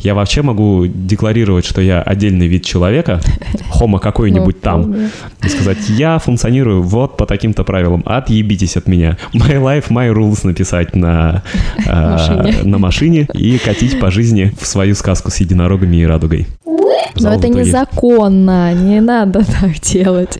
[0.00, 3.20] Я вообще могу декларировать, что я отдельный вид человека,
[3.70, 4.94] хома какой-нибудь там,
[5.44, 9.16] и сказать, я функционирую вот по таким-то правилам, отъебитесь от меня.
[9.34, 11.42] My life, my rules написать на,
[11.86, 12.54] Машине.
[12.64, 16.46] на машине и катить по жизни в свою сказку с единорогами и радугой.
[17.16, 20.38] Но это незаконно, не надо так делать.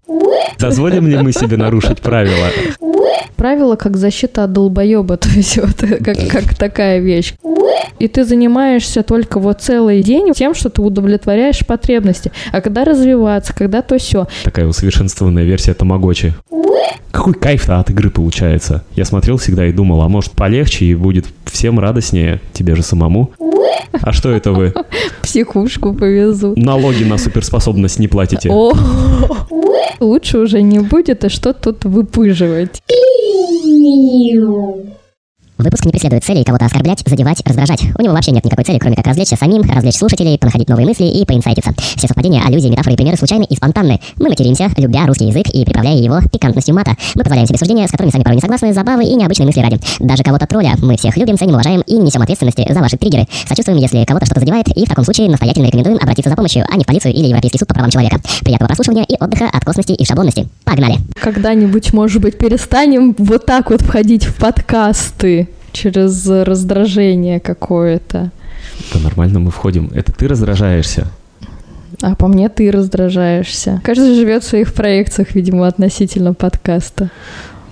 [0.58, 2.48] Дозволим ли мы себе нарушить правила?
[3.36, 7.34] Правило как защита от долбоеба, то есть вот как, как такая вещь.
[7.98, 12.32] И ты занимаешься только вот целый день тем, что ты удовлетворяешь потребности.
[12.52, 14.26] А когда развиваться, когда то все.
[14.45, 16.34] Такая усовершенствованная версия Тамагочи.
[17.12, 18.84] Какой кайф-то от игры получается?
[18.96, 23.32] Я смотрел всегда и думал, а может полегче и будет всем радостнее, тебе же самому.
[23.92, 24.73] А что это вы?
[25.23, 26.54] Психушку повезу.
[26.56, 28.48] Налоги на суперспособность не платите?
[28.50, 28.72] О,
[30.00, 32.82] лучше уже не будет, и что тут выпыживать?
[35.62, 37.83] Выпуск не преследует целей кого-то оскорблять, задевать, раздражать.
[37.97, 41.05] У него вообще нет никакой цели, кроме как развлечься самим, развлечь слушателей, понаходить новые мысли
[41.05, 41.73] и поинсайтиться.
[41.96, 44.01] Все совпадения, аллюзии, метафоры и примеры случайны и спонтанны.
[44.16, 46.96] Мы материмся, любя русский язык и приправляя его пикантностью мата.
[47.15, 49.79] Мы позволяем себе суждения, с которыми сами порой не согласны, забавы и необычные мысли ради.
[50.01, 53.26] Даже кого-то тролля мы всех любим, ценим, уважаем и не несем ответственности за ваши триггеры.
[53.47, 56.76] Сочувствуем, если кого-то что-то задевает, и в таком случае настоятельно рекомендуем обратиться за помощью, а
[56.76, 58.21] не в полицию или Европейский суд по правам человека.
[58.41, 60.49] Приятного прослушивания и отдыха от косности и шаблонности.
[60.65, 60.97] Погнали!
[61.15, 68.31] Когда-нибудь, может быть, перестанем вот так вот входить в подкасты через раздражение какое-то.
[68.92, 69.91] Да нормально мы входим.
[69.94, 71.09] Это ты раздражаешься.
[72.00, 73.81] А по мне ты раздражаешься.
[73.84, 77.10] Каждый живет в своих проекциях, видимо, относительно подкаста.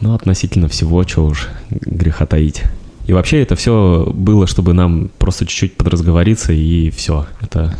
[0.00, 2.62] Ну, относительно всего, что уж греха таить.
[3.06, 7.26] И вообще это все было, чтобы нам просто чуть-чуть подразговориться, и все.
[7.40, 7.74] Это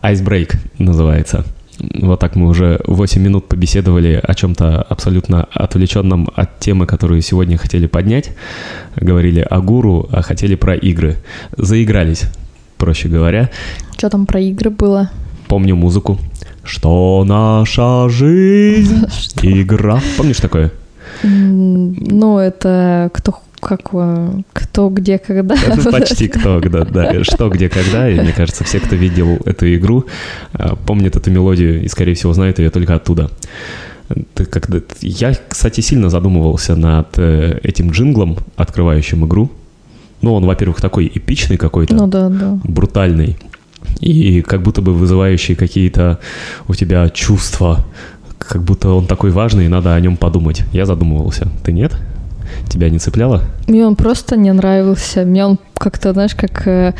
[0.00, 1.44] айсбрейк называется.
[1.80, 7.56] Вот так мы уже 8 минут побеседовали о чем-то абсолютно отвлеченном от темы, которую сегодня
[7.56, 8.30] хотели поднять.
[8.96, 11.16] Говорили о гуру, а хотели про игры.
[11.56, 12.24] Заигрались,
[12.76, 13.50] проще говоря.
[13.96, 15.10] Что там про игры было?
[15.48, 16.18] Помню музыку.
[16.64, 19.06] Что наша жизнь?
[19.42, 20.00] Игра.
[20.16, 20.70] Помнишь такое?
[21.22, 25.54] Ну, это кто как э, кто где когда.
[25.54, 27.24] Это почти кто, да, да.
[27.24, 28.08] Что, где, когда.
[28.08, 30.06] И мне кажется, все, кто видел эту игру,
[30.52, 33.30] а, помнят эту мелодию и, скорее всего, знают ее только оттуда.
[34.34, 34.80] Когда...
[35.00, 39.50] Я, кстати, сильно задумывался над э, этим джинглом, открывающим игру.
[40.22, 42.58] Ну, он, во-первых, такой эпичный какой-то, Ну да, да.
[42.64, 43.36] брутальный.
[44.00, 46.18] И как будто бы вызывающий какие-то
[46.68, 47.84] у тебя чувства.
[48.38, 50.62] Как будто он такой важный, и надо о нем подумать.
[50.72, 51.48] Я задумывался.
[51.62, 51.96] Ты нет?
[52.68, 53.42] Тебя не цепляло?
[53.66, 55.24] Мне он просто не нравился.
[55.24, 56.92] Мне он как-то, знаешь, как э,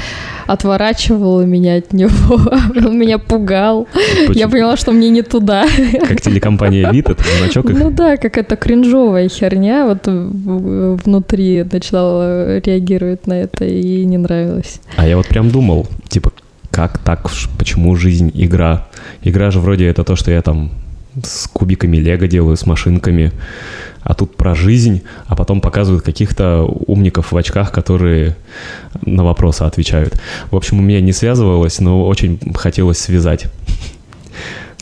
[0.46, 2.40] отворачивал меня от него.
[2.86, 3.86] Он меня пугал.
[3.94, 4.50] Я Почему?
[4.50, 5.66] поняла, что мне не туда.
[6.08, 7.78] Как телекомпания Вид, это значок их.
[7.78, 14.80] Ну да, какая-то кринжовая херня вот внутри начала реагировать на это и не нравилось.
[14.96, 16.32] А я вот прям думал, типа,
[16.70, 17.28] как так,
[17.58, 18.86] почему жизнь игра?
[19.22, 20.70] Игра же вроде это то, что я там
[21.22, 23.32] с кубиками лего делаю, с машинками,
[24.02, 28.36] а тут про жизнь, а потом показывают каких-то умников в очках, которые
[29.04, 30.20] на вопросы отвечают.
[30.50, 33.46] В общем, у меня не связывалось, но очень хотелось связать.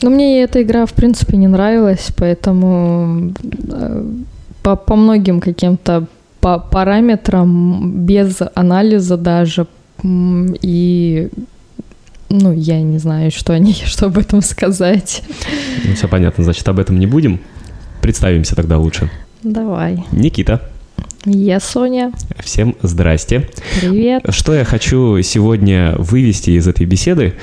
[0.01, 4.05] Но мне эта игра, в принципе, не нравилась, поэтому э,
[4.63, 6.07] по, по многим каким-то
[6.39, 9.67] па- параметрам, без анализа даже,
[10.01, 11.29] и
[12.29, 15.23] ну, я не знаю, что они, что об этом сказать.
[15.85, 17.39] Ну, все понятно, значит, об этом не будем.
[18.01, 19.09] Представимся тогда лучше.
[19.43, 20.03] Давай.
[20.11, 20.61] Никита,
[21.25, 22.11] Я Соня.
[22.39, 23.49] всем здрасте.
[23.79, 24.23] Привет.
[24.29, 27.33] Что я хочу сегодня вывести из этой беседы?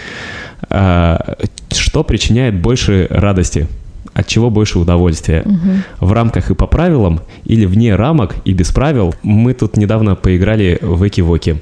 [0.69, 1.37] А,
[1.72, 3.67] Что причиняет больше радости?
[4.16, 5.43] От чего больше удовольствия?
[5.44, 5.82] Мгм.
[6.00, 9.15] В рамках и по правилам или вне рамок и без правил?
[9.22, 11.60] Мы тут недавно поиграли в Экивоки.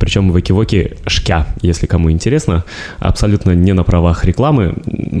[0.00, 2.64] Причем в Экивоки шкя, если кому интересно.
[2.98, 4.74] Абсолютно не на правах рекламы.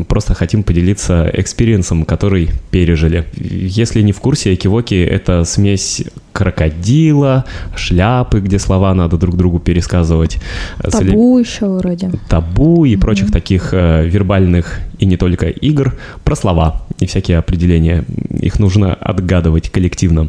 [0.08, 3.24] Просто хотим поделиться experience ом, который пережили.
[3.36, 6.02] Если не в курсе, Экивоки— это смесь
[6.32, 7.44] крокодила,
[7.76, 10.38] шляпы, где слова надо друг другу пересказывать.
[10.82, 12.10] Табу еще вроде.
[12.28, 18.04] табу и прочих таких э, вербальных и не только игр про слова и всякие определения.
[18.40, 20.28] Их нужно отгадывать коллективно.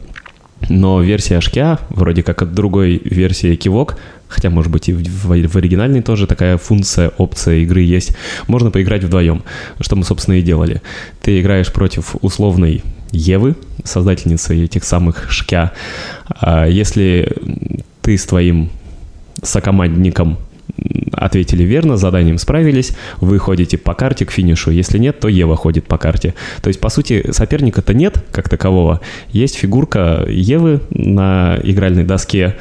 [0.70, 5.48] Но версия Шкя, вроде как от другой версии Экивок, хотя, может быть, и в, в-
[5.48, 8.16] в оригинальной тоже такая функция, опция игры есть,
[8.48, 9.44] можно поиграть вдвоем,
[9.80, 10.82] что мы, собственно, и делали.
[11.22, 15.72] Ты играешь против условной Евы, создательницы этих самых Шкя.
[16.28, 17.32] А если
[18.02, 18.70] ты с твоим
[19.42, 20.38] сокомандником
[21.14, 24.72] ответили верно, заданием справились, вы ходите по карте к финишу.
[24.72, 26.34] Если нет, то Ева ходит по карте.
[26.62, 29.02] То есть, по сути, соперника-то нет как такового.
[29.30, 32.56] Есть фигурка Евы на игральной доске,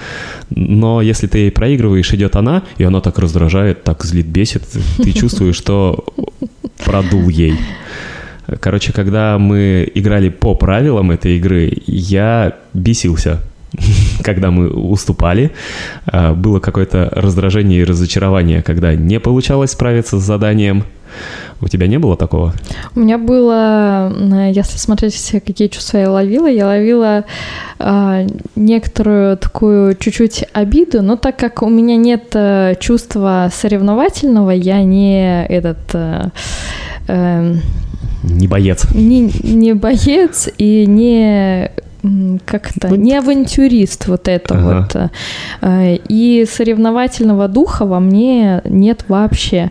[0.51, 4.63] но если ты ей проигрываешь, идет она, и она так раздражает, так злит, бесит,
[4.97, 6.05] ты чувствуешь, что
[6.85, 7.55] продул ей.
[8.61, 13.41] Короче, когда мы играли по правилам этой игры, я бесился
[14.23, 15.53] когда мы уступали,
[16.07, 20.85] а, было какое-то раздражение и разочарование, когда не получалось справиться с заданием.
[21.61, 22.53] У тебя не было такого?
[22.97, 24.13] У меня было,
[24.51, 27.25] если смотреть, какие чувства я ловила, я ловила
[27.79, 28.27] э,
[28.57, 35.47] некоторую такую чуть-чуть обиду, но так как у меня нет э, чувства соревновательного, я не
[35.47, 35.79] этот...
[35.93, 36.31] Э,
[37.07, 37.55] э,
[38.25, 38.85] не боец.
[38.93, 41.71] Не, не боец и не
[42.45, 44.89] как-то не авантюрист вот это ага.
[44.93, 45.11] вот.
[45.63, 49.71] Э, и соревновательного духа во мне нет вообще.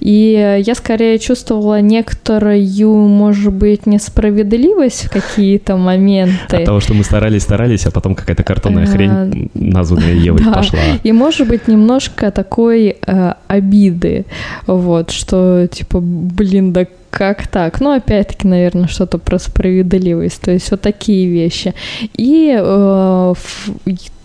[0.00, 6.56] И я скорее чувствовала некоторую, может быть, несправедливость в какие-то моменты.
[6.56, 10.52] От того, что мы старались, старались, а потом какая-то картонная хрень, а, названная Евой, да.
[10.52, 10.78] пошла.
[11.02, 14.24] И, может быть, немножко такой э, обиды,
[14.66, 17.80] вот, что, типа, блин, да как так?
[17.80, 20.40] Ну, опять-таки, наверное, что-то про справедливость.
[20.42, 21.72] То есть вот такие вещи.
[22.14, 23.34] И э,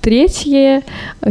[0.02, 0.82] третье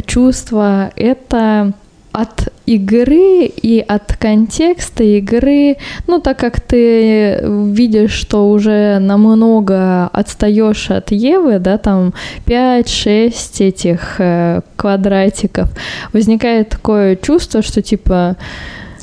[0.07, 1.73] чувство— это
[2.13, 5.77] от игры и от контекста игры,
[6.07, 12.15] ну, так как ты видишь, что уже намного отстаешь от Евы, да, там
[12.47, 15.69] 5-6 этих э, квадратиков,
[16.13, 18.37] возникает такое чувство, что типа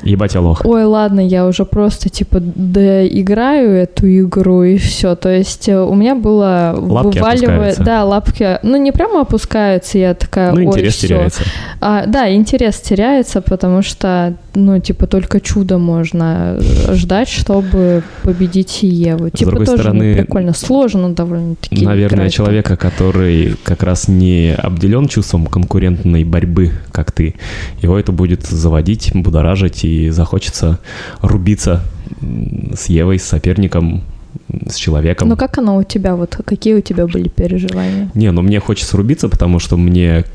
[0.05, 0.61] Ебать я лох.
[0.63, 5.15] Ой, ладно, я уже просто, типа, доиграю эту игру и все.
[5.15, 7.79] То есть э, у меня было лапки вываливает...
[7.79, 11.07] Да, лапки, ну, не прямо опускаются, я такая, Ну, интерес всё.
[11.07, 11.43] теряется.
[11.81, 16.57] А, да, интерес теряется, потому что, ну, типа, только чудо можно
[16.91, 19.29] ждать, чтобы победить Еву.
[19.29, 25.07] Типа, другой тоже стороны, прикольно, сложно довольно-таки Наверное, играть, человека, который как раз не обделен
[25.07, 27.35] чувством конкурентной борьбы, как ты,
[27.81, 30.79] его это будет заводить, будоражить и захочется
[31.21, 31.83] рубиться
[32.73, 34.03] с Евой, с соперником,
[34.67, 35.29] с человеком.
[35.29, 38.09] Ну как оно у тебя, вот какие у тебя были переживания?
[38.13, 40.25] Не, ну мне хочется рубиться, потому что мне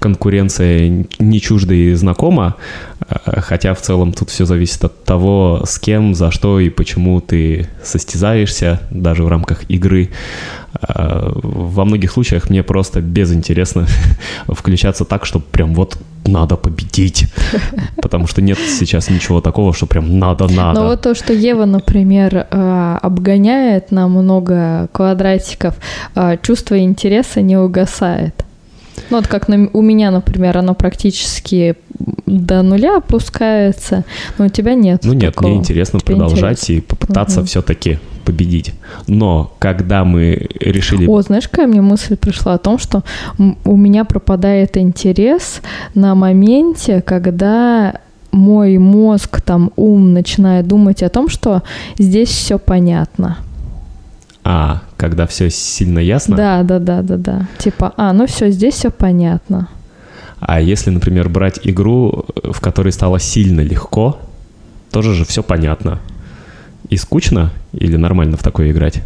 [0.00, 2.56] конкуренция не чужда и знакома,
[3.00, 7.20] э, хотя в целом тут все зависит от того, с кем, за что и почему
[7.20, 10.08] ты состязаешься, даже в рамках игры.
[10.88, 13.86] Э, во многих случаях мне просто безинтересно
[14.48, 17.26] включаться так, что прям вот надо победить,
[18.02, 20.80] потому что нет сейчас ничего такого, что прям надо-надо.
[20.80, 25.74] Но вот то, что Ева, например, э, обгоняет на много квадратиков,
[26.42, 28.44] чувство интереса не угасает.
[29.10, 31.76] Ну, вот как на, у меня, например, оно практически
[32.26, 34.04] до нуля опускается,
[34.38, 35.02] но у тебя нет.
[35.04, 35.48] Ну нет, такого.
[35.48, 36.72] мне интересно Тебе продолжать интересно.
[36.72, 37.46] и попытаться угу.
[37.46, 38.74] все-таки победить.
[39.06, 41.06] Но когда мы решили...
[41.06, 43.02] О, знаешь, какая мне мысль пришла о том, что
[43.64, 45.60] у меня пропадает интерес
[45.94, 47.94] на моменте, когда
[48.30, 51.62] мой мозг, там, ум начинает думать о том, что
[51.98, 53.38] здесь все понятно.
[54.42, 56.36] А, когда все сильно ясно?
[56.36, 57.48] Да, да, да, да, да.
[57.58, 59.68] Типа, а, ну все, здесь все понятно.
[60.40, 64.18] А если, например, брать игру, в которой стало сильно легко,
[64.90, 66.00] тоже же все понятно.
[66.88, 69.02] И скучно или нормально в такое играть?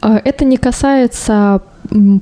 [0.00, 1.62] А, это не касается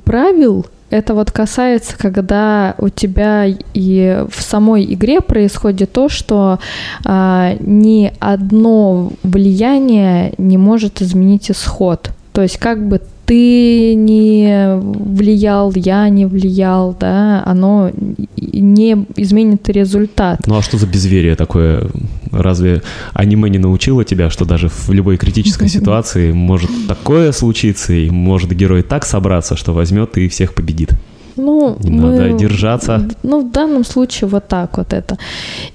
[0.05, 6.59] правил, это вот касается, когда у тебя и в самой игре происходит то, что
[7.05, 12.11] а, ни одно влияние не может изменить исход.
[12.33, 17.91] То есть как бы ты не влиял, я не влиял, да, оно
[18.37, 20.39] не изменит результат.
[20.47, 21.89] Ну а что за безверие такое?
[22.31, 22.81] Разве
[23.13, 28.51] аниме не научило тебя, что даже в любой критической ситуации может такое случиться, и может
[28.51, 30.93] герой так собраться, что возьмет и всех победит?
[31.35, 33.07] Ну, Надо мы, держаться.
[33.23, 35.17] Ну, в данном случае вот так вот это.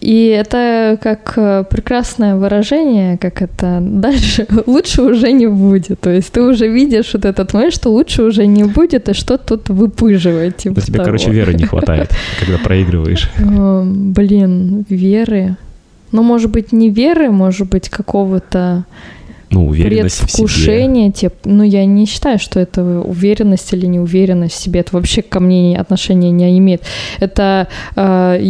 [0.01, 6.01] И это как э, прекрасное выражение, как это дальше лучше уже не будет.
[6.01, 9.39] То есть ты уже видишь вот этот момент, что лучше уже не будет, и что
[9.39, 10.57] тут выпыживать.
[10.57, 11.05] Типа тебе, того.
[11.07, 13.31] короче, веры не хватает, когда проигрываешь.
[13.39, 15.57] Блин, веры.
[16.13, 18.85] Ну, может быть, не веры, может быть, какого-то
[19.55, 21.31] ну, уверенность предвкушение, в себе.
[21.31, 24.81] Тип, ну, я не считаю, что это уверенность или неуверенность в себе.
[24.81, 26.83] Это вообще ко мне отношения не имеет.
[27.21, 28.41] Это э,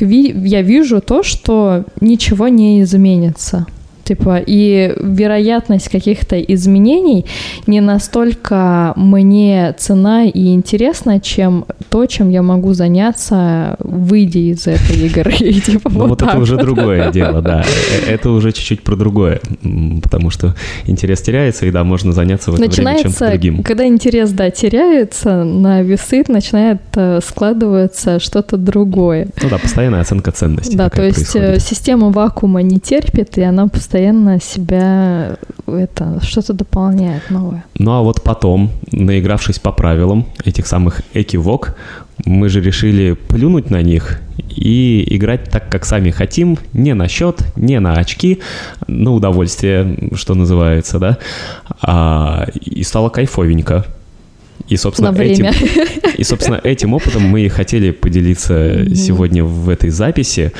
[0.00, 3.66] я вижу то, что ничего не изменится.
[4.10, 7.26] Типа, и вероятность каких-то изменений
[7.68, 15.06] не настолько мне цена и интересна, чем то, чем я могу заняться, выйдя из этой
[15.06, 15.30] игры.
[15.64, 17.62] Типа, ну, вот, это уже другое дело, да.
[17.62, 19.40] Э, это уже чуть-чуть про другое,
[20.02, 23.62] потому что интерес теряется, и да, можно заняться в это время чем-то другим.
[23.62, 29.28] когда интерес, да, теряется, на весы начинает э, складываться что-то другое.
[29.40, 30.76] Ну да, постоянная оценка ценностей.
[30.76, 31.62] Да, то есть э, происходит.
[31.62, 33.99] система вакуума не терпит, и она постоянно
[34.40, 37.64] себя это что-то дополняет новое.
[37.78, 41.76] Ну а вот потом, наигравшись по правилам этих самых экивок,
[42.24, 47.42] мы же решили плюнуть на них и играть так, как сами хотим, не на счет,
[47.56, 48.40] не на очки,
[48.86, 51.18] на удовольствие, что называется, да,
[51.82, 53.84] а, и стало кайфовенько.
[54.68, 55.46] И, собственно, этим,
[56.16, 58.94] и, собственно, этим опытом мы и хотели поделиться mm-hmm.
[58.94, 60.52] сегодня в этой записи,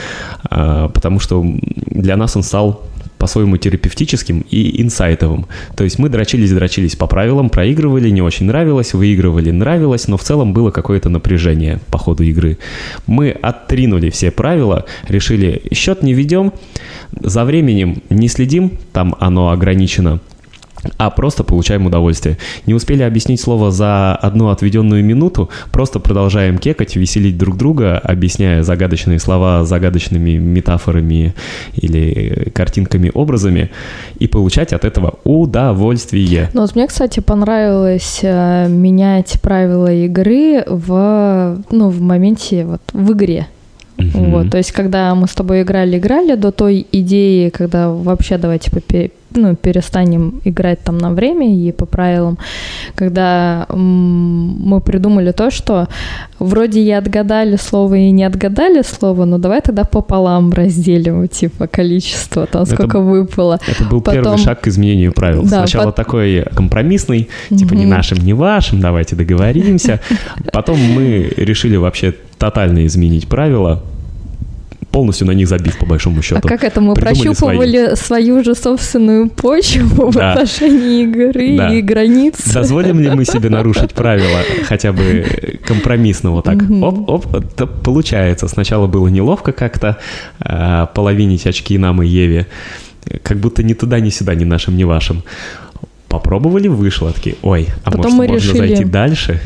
[0.42, 1.44] а, потому что
[1.86, 2.82] для нас он стал
[3.20, 5.46] по-своему терапевтическим и инсайтовым.
[5.76, 10.54] То есть мы дрочились-дрочились по правилам, проигрывали, не очень нравилось, выигрывали, нравилось, но в целом
[10.54, 12.56] было какое-то напряжение по ходу игры.
[13.06, 16.54] Мы оттринули все правила, решили, счет не ведем,
[17.12, 20.20] за временем не следим, там оно ограничено,
[20.96, 22.38] а просто получаем удовольствие.
[22.66, 28.62] Не успели объяснить слово за одну отведенную минуту, просто продолжаем кекать, веселить друг друга, объясняя
[28.62, 31.34] загадочные слова загадочными метафорами
[31.74, 33.70] или картинками, образами,
[34.18, 36.50] и получать от этого удовольствие.
[36.52, 43.12] Ну вот мне, кстати, понравилось э, менять правила игры в, ну, в моменте, вот, в
[43.12, 43.46] игре.
[43.98, 44.30] Uh-huh.
[44.30, 49.10] Вот, то есть, когда мы с тобой играли-играли до той идеи, когда вообще давайте попе-
[49.34, 52.38] ну, перестанем играть там на время и по правилам,
[52.94, 55.88] когда мы придумали то, что
[56.38, 62.46] вроде и отгадали слово, и не отгадали слово, но давай тогда пополам разделим, типа, количество,
[62.46, 63.58] там, это, сколько выпало.
[63.66, 64.22] Это был Потом...
[64.22, 65.42] первый шаг к изменению правил.
[65.42, 65.96] Да, Сначала под...
[65.96, 70.00] такой компромиссный, типа, не нашим, не вашим, давайте договоримся.
[70.52, 73.82] Потом мы решили вообще тотально изменить правила,
[74.90, 76.40] полностью на них забив, по большому счету.
[76.44, 76.80] А как это?
[76.80, 77.96] Мы Придумали прощупывали свои.
[77.96, 80.34] свою же собственную почву да.
[80.34, 81.74] в отношении игры да.
[81.74, 82.34] и границ.
[82.52, 85.24] Дозволим ли мы себе нарушить правила хотя бы
[85.64, 86.58] компромиссно вот так?
[86.70, 88.48] Оп-оп, это получается.
[88.48, 89.98] Сначала было неловко как-то
[90.40, 92.46] а, половинить очки нам и Еве,
[93.22, 95.22] как будто ни туда, ни сюда, ни нашим, ни вашим.
[96.10, 99.40] Попробовали, вышло, такие, ой, а Потом может мы можно решили зайти дальше?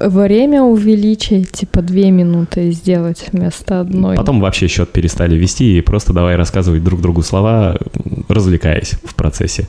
[0.00, 4.16] Время увеличить, типа две минуты сделать вместо одной.
[4.16, 7.76] Потом вообще счет перестали вести и просто давай рассказывать друг другу слова,
[8.30, 9.68] развлекаясь в процессе.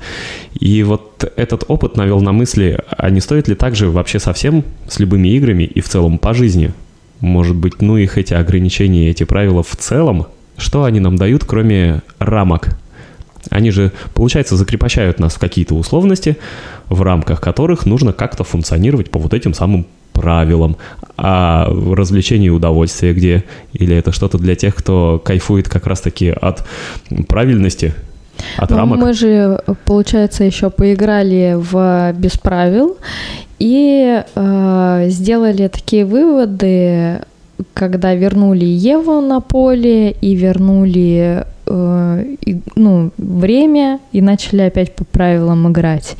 [0.57, 4.97] И вот этот опыт навел на мысли, а не стоит ли также вообще совсем с
[4.97, 6.71] любыми играми и в целом по жизни?
[7.19, 12.01] Может быть, ну их эти ограничения, эти правила в целом, что они нам дают, кроме
[12.17, 12.77] рамок
[13.49, 16.37] они же, получается, закрепощают нас в какие-то условности,
[16.87, 20.77] в рамках которых нужно как-то функционировать по вот этим самым правилам.
[21.17, 23.43] А развлечение и удовольствие где?
[23.73, 26.65] Или это что-то для тех, кто кайфует как раз-таки от
[27.27, 27.93] правильности,
[28.57, 28.99] от ну, рамок?
[28.99, 32.97] Мы же, получается, еще поиграли в без правил
[33.59, 37.21] и э, сделали такие выводы,
[37.73, 45.05] когда вернули Еву на поле и вернули э, и, ну, время и начали опять по
[45.05, 46.15] правилам играть.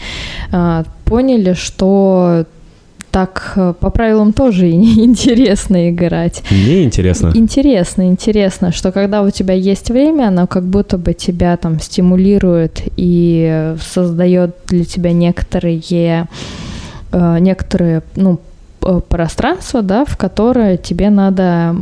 [0.52, 2.46] Э, поняли, что
[3.12, 6.44] так э, по правилам тоже интересно играть.
[6.52, 7.32] Мне интересно.
[7.34, 12.82] Интересно, интересно, что когда у тебя есть время, оно как будто бы тебя там стимулирует
[12.98, 16.28] и создает для тебя некоторые
[17.12, 18.40] э, некоторые ну
[19.10, 21.76] пространство, да, в которое тебе надо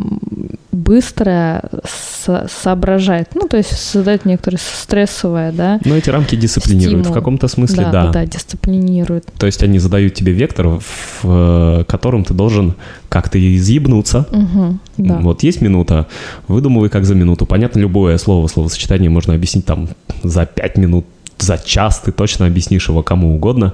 [0.72, 5.80] быстро со- соображать, ну, то есть создать некоторое стрессовое, да.
[5.84, 7.12] Но эти рамки дисциплинируют стимул.
[7.12, 7.92] в каком-то смысле, да.
[7.92, 9.26] Да, да, да, дисциплинируют.
[9.38, 10.82] То есть они задают тебе вектор, в
[11.24, 12.76] э, котором ты должен
[13.10, 14.28] как-то изъебнуться.
[14.32, 15.18] Угу, да.
[15.18, 16.08] Вот есть минута,
[16.48, 17.46] выдумывай как за минуту.
[17.46, 19.90] Понятно, любое слово, словосочетание можно объяснить там
[20.24, 21.06] за пять минут,
[21.40, 23.74] за час ты точно объяснишь его кому угодно,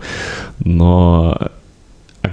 [0.64, 1.50] но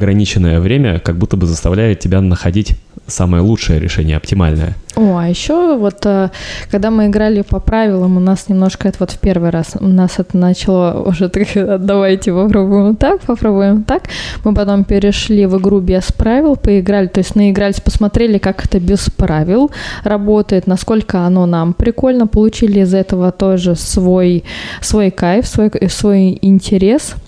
[0.00, 2.76] ограниченное время как будто бы заставляет тебя находить
[3.06, 4.74] самое лучшее решение, оптимальное.
[4.96, 6.30] О, а еще вот э,
[6.70, 10.18] когда мы играли по правилам, у нас немножко это вот в первый раз, у нас
[10.18, 11.46] это начало уже так,
[11.84, 14.04] давайте попробуем так, попробуем так.
[14.44, 19.10] Мы потом перешли в игру без правил, поиграли, то есть наигрались, посмотрели, как это без
[19.10, 19.70] правил
[20.04, 24.44] работает, насколько оно нам прикольно, получили из этого тоже свой,
[24.80, 27.14] свой кайф, свой, свой интерес–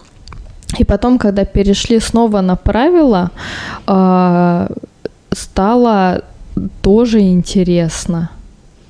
[0.79, 3.31] и потом, когда перешли снова на правила,
[3.87, 4.69] а,
[5.33, 6.23] стало
[6.83, 8.31] тоже интересно.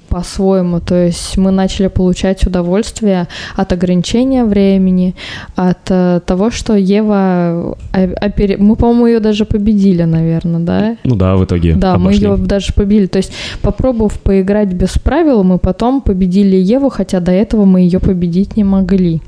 [0.09, 0.79] по-своему.
[0.81, 5.15] То есть мы начали получать удовольствие от ограничения времени,
[5.57, 7.79] от э, того, что Ева...
[7.95, 8.59] Опер...
[8.59, 10.97] Мы, по-моему, ее даже победили, наверное, да?
[11.05, 12.27] Ну да, в итоге Да, обошли.
[12.29, 13.07] мы ее даже победили.
[13.07, 17.99] То есть, попробовав поиграть без правил, мы потом победили Еву, хотя до этого мы ее
[17.99, 19.23] победить не могли.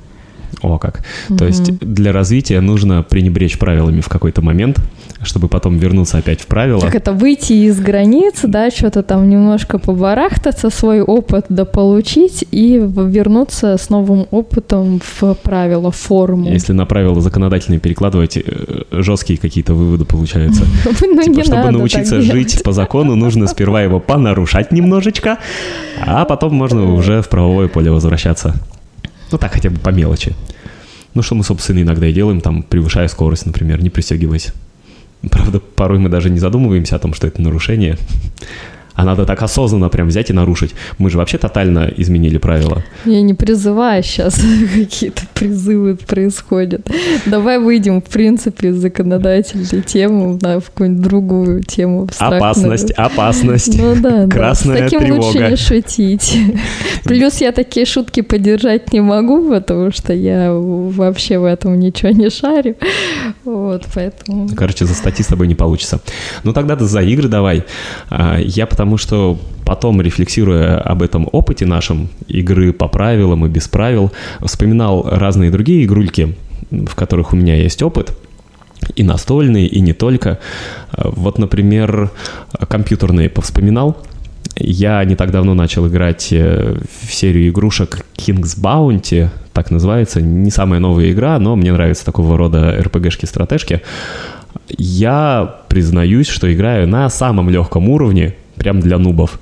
[0.64, 1.02] О, как.
[1.28, 1.38] Угу.
[1.38, 4.78] То есть для развития нужно пренебречь правилами в какой-то момент,
[5.22, 6.80] чтобы потом вернуться опять в правила.
[6.80, 13.76] Как это, выйти из границ, да, что-то там немножко побарахтаться, свой опыт дополучить и вернуться
[13.76, 16.50] с новым опытом в правила, в форму.
[16.50, 18.42] Если на правила законодательные перекладывать, э,
[18.90, 20.64] жесткие какие-то выводы получаются.
[21.06, 25.38] Ну, типа, чтобы научиться жить по закону, нужно сперва его понарушать немножечко,
[26.04, 28.54] а потом можно уже в правовое поле возвращаться.
[29.30, 30.34] Ну так, хотя бы по мелочи.
[31.14, 34.52] Ну, что мы, собственно, иногда и делаем, там, превышая скорость, например, не пристегиваясь.
[35.30, 37.96] Правда, порой мы даже не задумываемся о том, что это нарушение
[38.94, 40.74] а надо так осознанно прям взять и нарушить.
[40.98, 42.82] Мы же вообще тотально изменили правила.
[43.04, 44.40] Я не призываю сейчас,
[44.74, 46.86] какие-то призывы происходят.
[47.26, 52.08] Давай выйдем, в принципе, из законодательной темы на какую-нибудь другую тему.
[52.18, 53.78] Опасность, опасность.
[53.78, 54.88] Ну да, Красная да.
[54.88, 55.24] С таким тревога.
[55.24, 56.38] лучше не шутить.
[57.04, 62.30] Плюс я такие шутки поддержать не могу, потому что я вообще в этом ничего не
[62.30, 62.76] шарю.
[63.44, 64.48] Вот, поэтому...
[64.56, 66.00] Короче, за статьи с тобой не получится.
[66.44, 67.64] Ну тогда за игры давай.
[68.10, 73.48] А, я потому потому что потом, рефлексируя об этом опыте нашем, игры по правилам и
[73.48, 74.12] без правил,
[74.42, 76.34] вспоминал разные другие игрульки,
[76.70, 78.14] в которых у меня есть опыт,
[78.94, 80.38] и настольные, и не только.
[80.98, 82.10] Вот, например,
[82.68, 83.96] компьютерные повспоминал.
[84.56, 90.20] Я не так давно начал играть э, в серию игрушек King's Bounty, так называется.
[90.20, 93.80] Не самая новая игра, но мне нравятся такого рода RPG-шки-стратежки.
[94.68, 99.38] Я признаюсь, что играю на самом легком уровне, прям для нубов.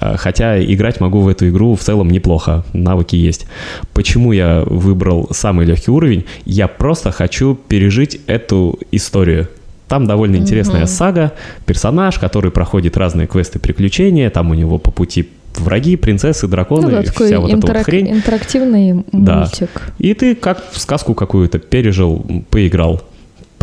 [0.00, 3.46] А, хотя играть могу в эту игру в целом неплохо, навыки есть.
[3.92, 6.24] Почему я выбрал самый легкий уровень?
[6.44, 9.48] Я просто хочу пережить эту историю.
[9.88, 10.86] Там довольно интересная mm-hmm.
[10.86, 11.32] сага,
[11.66, 16.90] персонаж, который проходит разные квесты, приключения, там у него по пути враги, принцессы, драконы, ну,
[16.90, 18.10] да, вся вот интерак- эта вот хрень.
[18.10, 19.40] Интерактивный да.
[19.40, 19.94] мультик.
[19.98, 23.02] И ты как в сказку какую-то пережил, поиграл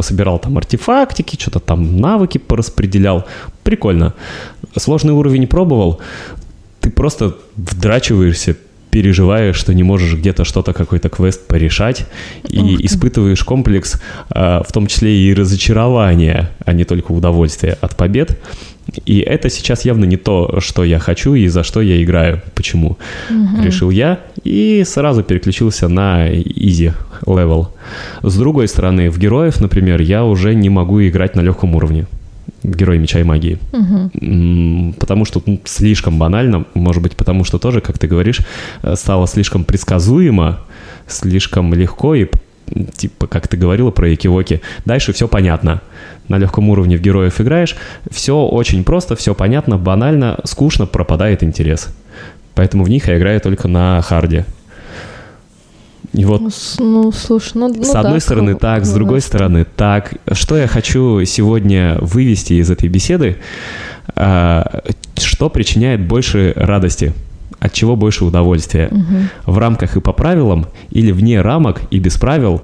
[0.02, 3.24] пособирал там артефактики, что-то там навыки пораспределял.
[3.64, 4.16] Прикольно.
[4.76, 6.00] Сложный уровень пробовал,
[6.80, 8.56] ты просто вдрачиваешься,
[8.90, 12.08] переживаешь, что не можешь где-то что-то, какой-то квест порешать,
[12.50, 18.40] и испытываешь комплекс, а, в том числе и разочарования, а не только удовольствия от побед.
[19.06, 22.42] И это сейчас явно не то, что я хочу и за что я играю.
[22.56, 22.98] Почему?
[23.30, 23.64] Угу.
[23.64, 26.94] Решил я и сразу переключился на easy
[27.26, 27.68] level.
[28.24, 32.06] С другой стороны, в героев, например, я уже не могу играть на легком уровне.
[32.64, 33.60] Герой меча и магии.
[33.72, 34.96] Угу.
[35.00, 38.40] Потому что ну, слишком банально, может быть, потому что тоже, как ты говоришь,
[38.84, 40.60] э, стало слишком предсказуемо,
[41.08, 42.28] слишком легко и
[42.96, 45.82] типа, как ты говорила про Якивоки, дальше все понятно.
[46.28, 47.76] На легком уровне в героев играешь,
[48.10, 51.90] все очень просто, все понятно, банально, скучно, пропадает интерес.
[52.56, 54.46] Поэтому в них я играю только на харде.
[56.14, 56.42] И вот
[56.80, 60.14] ну, слушай, ну, ну с одной да, стороны так, с другой стороны так.
[60.32, 63.38] Что я хочу сегодня вывести из этой беседы?
[64.16, 64.82] А,
[65.18, 67.14] что причиняет больше радости?
[67.62, 68.90] От чего больше удовольствия.
[68.92, 69.54] Угу.
[69.54, 72.64] В рамках и по правилам или вне рамок и без правил,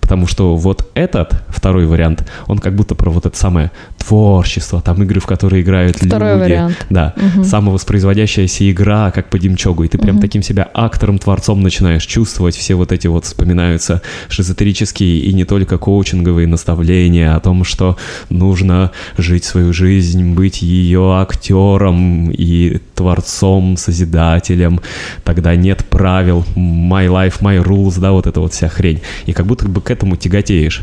[0.00, 3.72] потому что вот этот второй вариант, он как будто про вот это самое
[4.06, 6.40] творчество, там игры, в которые играют Второй люди.
[6.40, 6.86] вариант.
[6.90, 7.44] Да, угу.
[7.44, 10.22] самовоспроизводящаяся игра, как по Демчогу, и ты прям угу.
[10.22, 15.78] таким себя актором, творцом начинаешь чувствовать, все вот эти вот вспоминаются шизотерические и не только
[15.78, 17.96] коучинговые наставления о том, что
[18.30, 24.80] нужно жить свою жизнь, быть ее актером и творцом, созидателем,
[25.24, 29.00] тогда нет правил, my life, my rules, да, вот эта вот вся хрень.
[29.26, 30.82] И как будто бы к этому тяготеешь.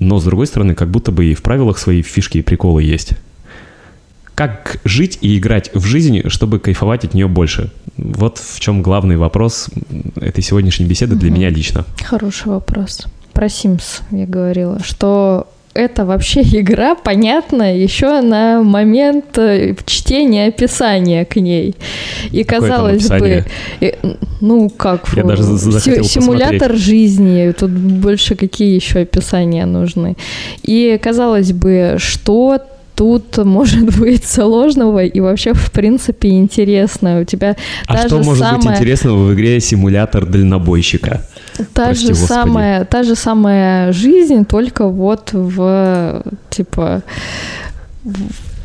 [0.00, 3.12] Но, с другой стороны, как будто бы и в правилах свои фишки и приколы есть.
[4.34, 7.70] Как жить и играть в жизни, чтобы кайфовать от нее больше?
[7.98, 9.68] Вот в чем главный вопрос
[10.16, 11.20] этой сегодняшней беседы угу.
[11.20, 11.84] для меня лично.
[12.02, 13.06] Хороший вопрос.
[13.34, 21.24] Про Sims я говорила, что это вообще игра понятна еще на момент э, чтения описания
[21.24, 21.74] к ней.
[22.32, 23.44] И Какое казалось бы,
[23.80, 23.94] и,
[24.40, 26.82] ну как, Я даже си- симулятор посмотреть.
[26.82, 30.16] жизни, тут больше какие еще описания нужны.
[30.62, 32.60] И казалось бы, что
[32.96, 37.20] тут может быть сложного и вообще в принципе интересно.
[37.20, 37.56] У тебя
[37.86, 38.60] а та что же может самая...
[38.60, 41.22] быть интересного в игре симулятор дальнобойщика?
[41.72, 47.02] Та Прости, же самая, та же самая жизнь, только вот в типа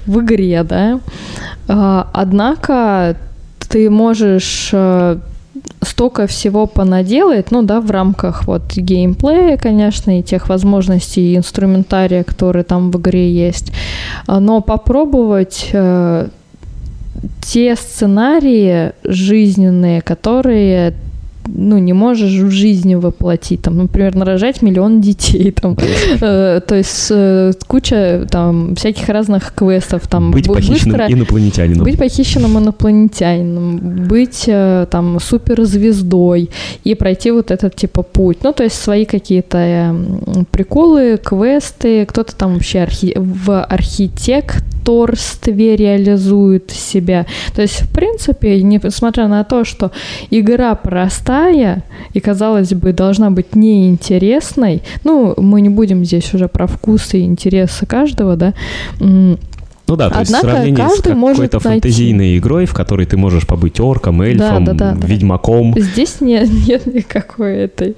[0.06, 1.00] в, игре, да.
[1.68, 3.16] А, однако
[3.70, 5.18] ты можешь э,
[5.82, 12.24] столько всего понаделать, ну да, в рамках вот геймплея, конечно, и тех возможностей и инструментария,
[12.24, 13.72] которые там в игре есть,
[14.28, 16.28] но попробовать э,
[17.42, 20.94] те сценарии жизненные, которые
[21.48, 25.78] ну, не можешь в жизни воплотить, там, например, нарожать миллион детей, там,
[26.22, 31.98] э, то есть э, куча там всяких разных квестов, там, быть похищенным быстро, инопланетянином, быть
[31.98, 36.50] похищенным инопланетянином, быть э, там суперзвездой
[36.84, 39.94] и пройти вот этот типа путь, ну, то есть свои какие-то э,
[40.52, 49.28] приколы, квесты, кто-то там вообще архи в архитекторстве реализует себя, то есть в принципе, несмотря
[49.28, 49.92] на то, что
[50.32, 54.82] игра простая простая и, казалось бы, должна быть неинтересной.
[55.04, 58.54] Ну, мы не будем здесь уже про вкусы и интересы каждого, да,
[59.88, 62.38] ну да, то Однако есть сравнение с какой-то фантазийной найти.
[62.40, 65.76] игрой, в которой ты можешь побыть орком, эльфом, да, да, да, ведьмаком.
[65.78, 67.96] Здесь нет, нет никакой этой.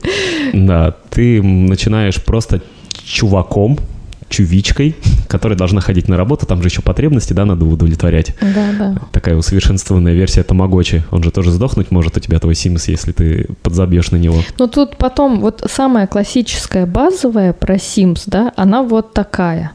[0.51, 2.61] Да, ты начинаешь просто
[3.05, 3.79] чуваком,
[4.29, 4.95] чувичкой,
[5.27, 8.35] которая должна ходить на работу, там же еще потребности, да, надо удовлетворять.
[8.41, 8.95] Да, да.
[9.11, 11.03] Такая усовершенствованная версия Тамагочи.
[11.11, 14.41] Он же тоже сдохнуть может у тебя твой Sims, если ты подзабьешь на него.
[14.57, 19.71] Ну тут потом вот самая классическая базовая про Sims, да, она вот такая.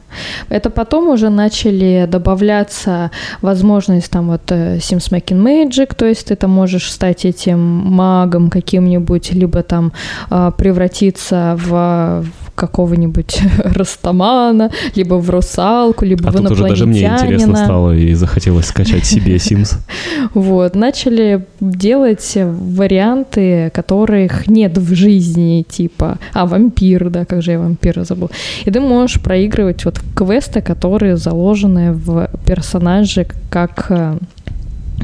[0.49, 3.11] Это потом уже начали добавляться
[3.41, 8.49] возможность там вот э, Sims Making Magic, то есть ты там можешь стать этим магом
[8.49, 9.93] каким-нибудь, либо там
[10.29, 17.03] а, превратиться в какого-нибудь Растамана, либо в русалку, либо а в тут уже даже мне
[17.05, 19.77] интересно стало и захотелось скачать себе Sims.
[20.33, 27.59] Вот, начали делать варианты, которых нет в жизни, типа, а, вампир, да, как же я
[27.59, 28.29] вампира забыл.
[28.65, 34.17] И ты можешь проигрывать вот квесты, которые заложены в персонаже как э,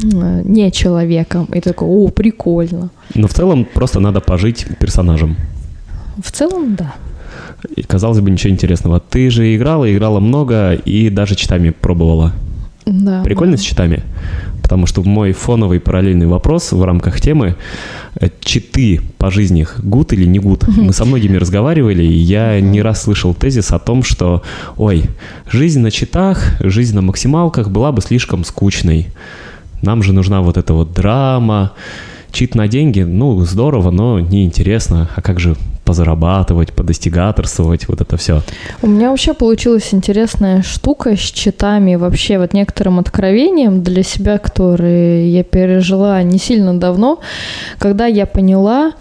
[0.03, 1.45] не человеком.
[1.45, 2.89] И ты такой, о, прикольно.
[3.15, 5.35] Но в целом просто надо пожить персонажем.
[6.23, 6.95] В целом, да.
[7.76, 9.00] И, казалось бы, ничего интересного.
[9.00, 12.34] Ты же играла, играла много и даже читами пробовала.
[12.86, 13.24] Да.
[13.24, 13.62] Прикольно да.
[13.62, 14.04] с читами?
[14.62, 17.56] Потому что мой фоновый параллельный вопрос в рамках темы
[18.19, 20.67] э, читы по жизни гуд или не гуд?
[20.67, 24.43] Мы со многими разговаривали, и я не раз слышал тезис о том, что,
[24.78, 25.06] ой,
[25.50, 29.08] жизнь на читах, жизнь на максималках была бы слишком скучной.
[29.82, 31.74] Нам же нужна вот эта вот драма,
[32.31, 35.09] чит на деньги, ну, здорово, но неинтересно.
[35.15, 35.55] А как же
[35.89, 38.43] позарабатывать, подостигаторствовать, вот это все.
[38.83, 45.33] У меня вообще получилась интересная штука с читами, вообще вот некоторым откровением для себя, которые
[45.33, 47.21] я пережила не сильно давно,
[47.79, 48.91] когда я поняла,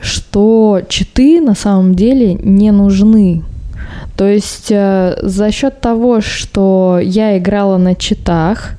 [0.00, 3.42] что читы на самом деле не нужны.
[4.16, 8.76] То есть э, за счет того, что я играла на читах,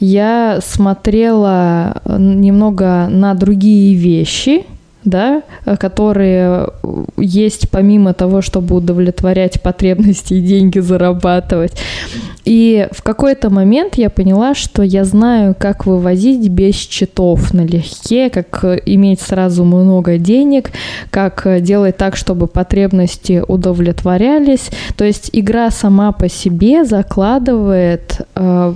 [0.00, 4.64] я смотрела э, немного на другие вещи,
[5.04, 6.68] да, э, которые
[7.16, 11.72] есть помимо того, чтобы удовлетворять потребности и деньги зарабатывать.
[12.44, 18.64] И в какой-то момент я поняла, что я знаю, как вывозить без счетов налегке, как
[18.86, 20.70] иметь сразу много денег,
[21.10, 24.70] как делать так, чтобы потребности удовлетворялись.
[24.96, 28.74] То есть игра сама по себе закладывает э,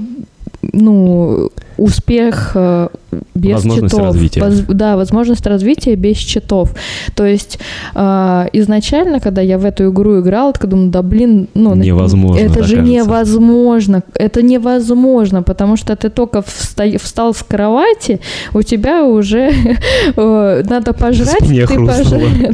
[0.72, 2.88] ну, успех э,
[3.34, 4.06] без возможность счетов.
[4.06, 4.40] Развития.
[4.40, 6.74] Воз, да, возможность развития без счетов.
[7.14, 7.58] То есть
[7.94, 12.62] э, изначально, когда я в эту игру играла, я думаю, да блин, ну невозможно, это
[12.62, 12.82] же кажется.
[12.82, 18.20] невозможно, это невозможно, потому что ты только вста встал с кровати,
[18.52, 19.50] у тебя уже
[20.16, 21.96] э, надо пожрать, ты, пож...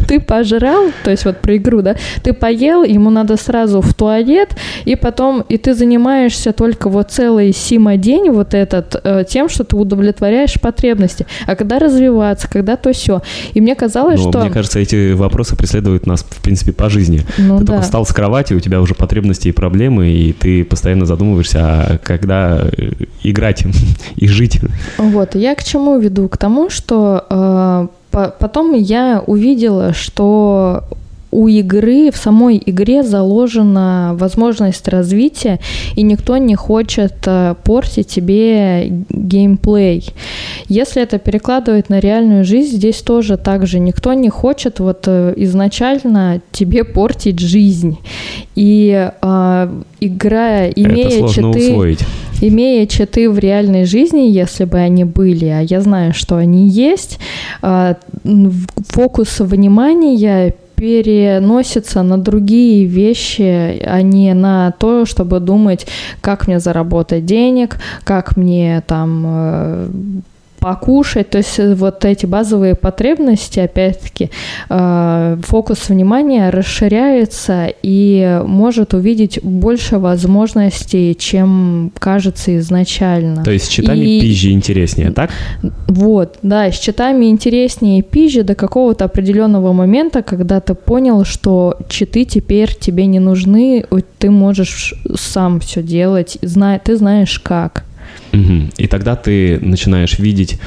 [0.09, 4.57] ты пожрал, то есть вот про игру, да, ты поел, ему надо сразу в туалет,
[4.85, 9.65] и потом, и ты занимаешься только вот целый сима день вот этот э, тем, что
[9.65, 11.27] ты удовлетворяешь потребности.
[11.47, 13.23] А когда развиваться, когда то все.
[13.55, 14.41] И мне казалось, ну, что...
[14.41, 17.23] Мне кажется, эти вопросы преследуют нас, в принципе, по жизни.
[17.39, 17.73] Ну, ты да.
[17.73, 21.99] только встал с кровати, у тебя уже потребности и проблемы, и ты постоянно задумываешься, а
[22.03, 22.93] когда э,
[23.23, 23.65] играть
[24.17, 24.61] и жить.
[24.99, 26.29] Вот, я к чему веду?
[26.29, 30.85] К тому, что э, потом я увидела, что
[31.31, 35.61] у игры, в самой игре заложена возможность развития,
[35.97, 40.13] и никто не хочет э, портить тебе геймплей.
[40.69, 43.79] Если это перекладывать на реальную жизнь, здесь тоже так же.
[43.79, 47.99] Никто не хочет вот э, изначально тебе портить жизнь.
[48.57, 51.73] И э, играя, имея читы...
[51.73, 52.01] Усвоить
[52.43, 57.19] имея читы в реальной жизни, если бы они были, а я знаю, что они есть,
[57.63, 57.95] э,
[58.89, 65.87] фокус внимания переносится на другие вещи, а не на то, чтобы думать,
[66.23, 69.89] как мне заработать денег, как мне там э,
[70.61, 74.31] покушать, то есть вот эти базовые потребности, опять-таки,
[74.69, 83.43] э, фокус внимания расширяется и может увидеть больше возможностей, чем кажется изначально.
[83.43, 84.21] То есть с читами и...
[84.21, 85.31] пизжи интереснее, так?
[85.89, 92.25] Вот, да, с читами интереснее пизжи до какого-то определенного момента, когда ты понял, что читы
[92.25, 93.85] теперь тебе не нужны,
[94.19, 96.39] ты можешь сам все делать,
[96.85, 97.85] ты знаешь как.
[98.33, 98.71] Угу.
[98.77, 100.61] И тогда ты начинаешь видеть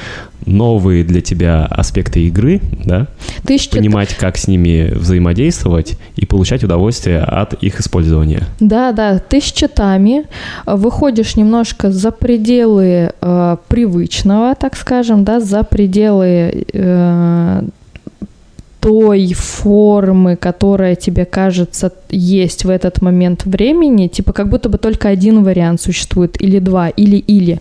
[0.46, 3.06] новые для тебя аспекты игры, да?
[3.46, 3.58] Ты.
[3.70, 8.44] Понимать, как с ними взаимодействовать и получать удовольствие от их использования.
[8.60, 9.18] Да, да.
[9.18, 10.24] Ты с читами
[10.66, 17.62] выходишь немножко за пределы э, привычного, так скажем, да, за пределы э,
[18.84, 25.08] той формы, которая тебе кажется есть в этот момент времени, типа как будто бы только
[25.08, 27.60] один вариант существует, или два, или-или.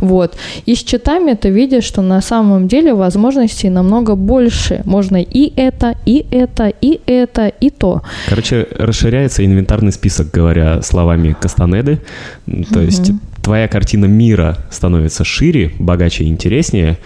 [0.00, 0.36] Вот.
[0.64, 4.80] И с читами ты видишь, что на самом деле возможностей намного больше.
[4.86, 8.00] Можно и это, и это, и это, и то.
[8.30, 11.98] Короче, расширяется инвентарный список, говоря словами Кастанеды.
[12.46, 12.86] То угу.
[12.86, 16.96] есть твоя картина мира становится шире, богаче и интереснее,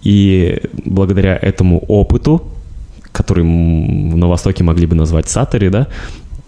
[0.00, 2.40] и благодаря этому опыту
[3.12, 5.88] который на Востоке могли бы назвать сатори, да,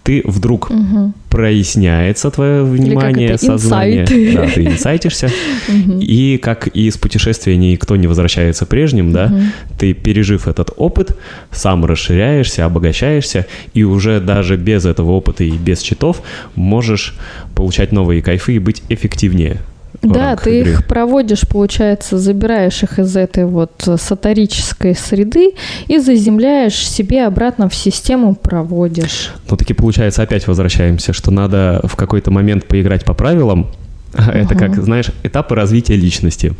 [0.03, 1.13] ты вдруг угу.
[1.29, 4.03] проясняется твое внимание, сознание.
[4.03, 4.33] Инсайт.
[4.33, 5.29] Да, ты инсайтишься.
[5.69, 5.99] Угу.
[6.01, 9.31] И как из путешествия никто не возвращается прежним, да,
[9.79, 11.17] ты, пережив этот опыт,
[11.51, 16.21] сам расширяешься, обогащаешься, и уже даже без этого опыта и без читов
[16.55, 17.15] можешь
[17.55, 19.61] получать новые кайфы и быть эффективнее.
[20.03, 20.71] Да, ты игры.
[20.71, 25.53] их проводишь, получается, забираешь их из этой вот сатарической среды
[25.87, 29.31] и заземляешь себе обратно в систему, проводишь.
[29.49, 33.67] Ну, таки получается, опять возвращаемся, что надо в какой-то момент поиграть по правилам,
[34.13, 36.53] это как, знаешь, этапы развития личности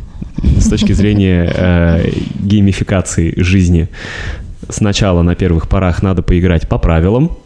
[0.58, 3.88] с точки зрения э, геймификации жизни.
[4.68, 7.36] Сначала на первых порах надо поиграть по правилам,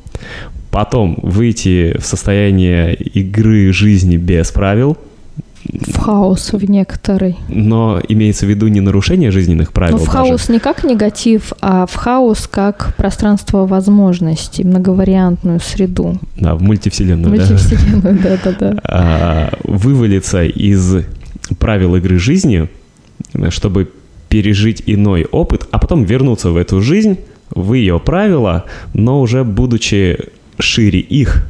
[0.70, 4.96] потом выйти в состояние игры жизни без правил,
[5.64, 7.36] в хаос в некоторый.
[7.48, 9.98] Но имеется в виду не нарушение жизненных правил.
[9.98, 16.18] Ну, в хаос не как негатив, а в хаос как пространство возможностей, многовариантную среду.
[16.36, 17.30] Да, в мультивселенную.
[17.30, 18.76] Мультивселенную, да-да-да.
[18.90, 21.04] А, вывалиться из
[21.58, 22.68] правил игры жизни,
[23.50, 23.90] чтобы
[24.28, 27.18] пережить иной опыт, а потом вернуться в эту жизнь,
[27.50, 30.18] в ее правила, но уже будучи
[30.58, 31.46] шире их,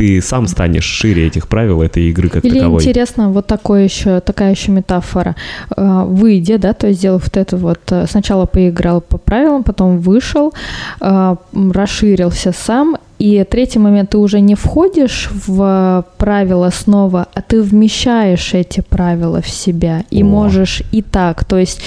[0.00, 2.82] ты сам станешь шире этих правил этой игры как Или таковой.
[2.82, 5.36] интересно, вот такое еще, такая еще метафора.
[5.76, 9.98] Э, выйдя, да, то есть сделав вот это вот, э, сначала поиграл по правилам, потом
[9.98, 10.54] вышел,
[11.02, 17.60] э, расширился сам, и третий момент, ты уже не входишь в правила снова, а ты
[17.60, 20.24] вмещаешь эти правила в себя и О.
[20.24, 21.44] можешь и так.
[21.44, 21.82] То есть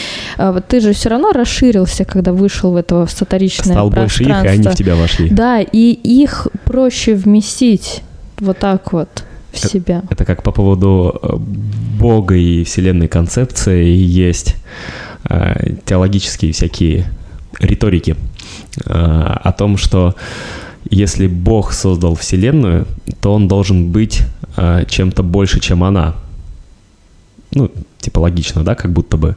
[0.67, 4.67] ты же все равно расширился, когда вышел в это сатаричное Стал больше их, и они
[4.67, 5.27] в тебя вошли.
[5.31, 8.03] Да, и их проще вместить
[8.37, 10.03] вот так вот в это, себя.
[10.11, 11.35] Это как по поводу э,
[11.99, 14.55] Бога и вселенной концепции есть
[15.27, 17.05] э, теологические всякие
[17.59, 18.15] риторики
[18.85, 20.13] э, о том, что
[20.89, 22.87] если Бог создал вселенную,
[23.21, 24.21] то он должен быть
[24.57, 26.15] э, чем-то больше, чем она.
[27.53, 29.35] Ну, типа логично, да, как будто бы.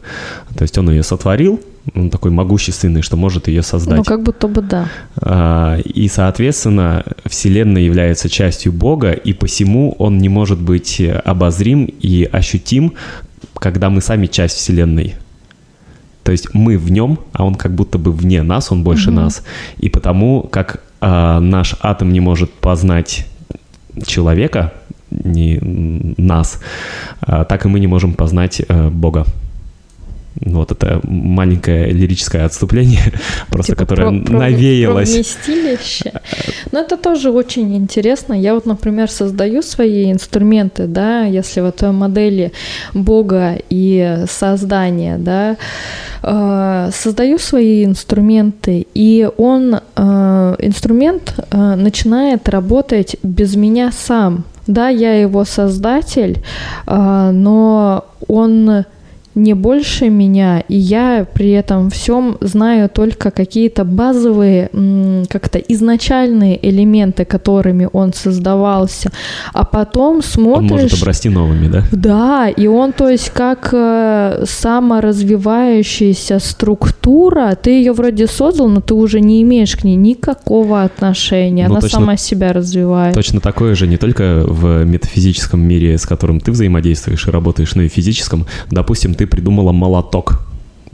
[0.56, 1.60] То есть он ее сотворил,
[1.94, 3.98] он такой могущественный, что может ее создать.
[3.98, 4.88] Ну, как будто бы да.
[5.16, 12.28] А, и, соответственно, Вселенная является частью Бога, и посему он не может быть обозрим и
[12.30, 12.94] ощутим,
[13.54, 15.14] когда мы сами часть Вселенной.
[16.22, 19.20] То есть мы в нем, а он как будто бы вне нас, он больше угу.
[19.20, 19.44] нас.
[19.78, 23.26] И потому, как а, наш атом не может познать
[24.06, 24.72] человека,
[25.10, 25.58] не
[26.16, 26.60] нас,
[27.20, 29.24] а, так и мы не можем познать а, Бога.
[30.40, 33.12] Вот это маленькое лирическое отступление,
[33.48, 35.10] просто типа которое про, навеялось.
[35.10, 36.12] Про вместилище.
[36.72, 38.34] Но это тоже очень интересно.
[38.34, 42.52] Я вот, например, создаю свои инструменты, да, если вот модели
[42.92, 45.56] Бога и создания, да,
[46.22, 54.44] э, создаю свои инструменты, и он, э, инструмент э, начинает работать без меня сам.
[54.66, 56.42] Да, я его создатель,
[56.86, 58.84] но он
[59.36, 64.70] не больше меня, и я при этом всем знаю только какие-то базовые,
[65.28, 69.12] как-то изначальные элементы, которыми он создавался,
[69.52, 70.70] а потом смотришь...
[70.70, 71.84] Он может обрасти новыми, да?
[71.92, 78.94] Да, и он, то есть, как э, саморазвивающаяся структура, ты ее вроде создал, но ты
[78.94, 83.14] уже не имеешь к ней никакого отношения, ну, она точно, сама себя развивает.
[83.14, 87.82] Точно такое же не только в метафизическом мире, с которым ты взаимодействуешь и работаешь, но
[87.82, 88.46] и в физическом.
[88.70, 90.40] Допустим, ты придумала молоток,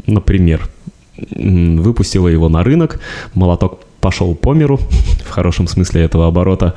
[0.07, 0.69] например,
[1.17, 3.01] выпустила его на рынок,
[3.35, 4.79] молоток пошел по миру,
[5.25, 6.75] в хорошем смысле этого оборота.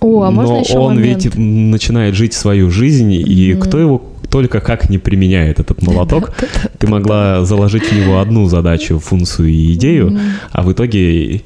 [0.00, 1.24] О, а можно Но еще он момент?
[1.24, 3.58] ведь начинает жить свою жизнь, и mm-hmm.
[3.58, 6.32] кто его только как не применяет этот молоток,
[6.78, 10.18] ты могла заложить в него одну задачу, функцию и идею,
[10.52, 11.42] а в итоге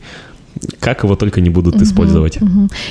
[0.81, 2.38] как его только не будут использовать.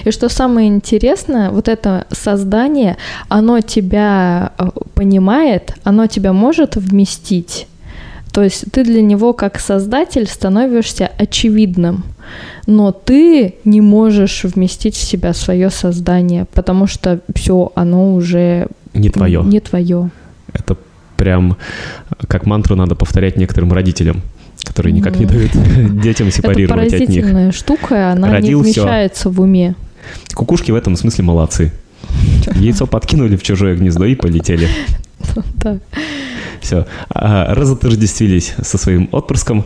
[0.04, 2.98] И что самое интересное, вот это создание,
[3.28, 7.68] оно тебя э, понимает, оно тебя может вместить
[8.36, 12.04] то есть ты для него как создатель становишься очевидным,
[12.68, 19.10] но ты не можешь вместить в себя свое создание, потому что все, оно уже не
[19.10, 19.42] твое.
[19.42, 20.10] Не твое.
[20.52, 20.76] Это
[21.16, 21.56] прям
[22.28, 24.22] как мантру надо повторять некоторым родителям
[24.66, 25.52] которые никак не дают
[26.02, 27.02] детям сепарировать от них.
[27.02, 29.30] Это поразительная штука, она Родил, не вмещается все.
[29.30, 29.76] в уме.
[30.34, 31.72] Кукушки в этом смысле молодцы.
[32.56, 34.68] Яйцо подкинули в чужое гнездо и полетели.
[35.56, 35.80] Да.
[36.62, 36.86] Все.
[37.10, 39.66] А, разотождествились со своим отпрыском,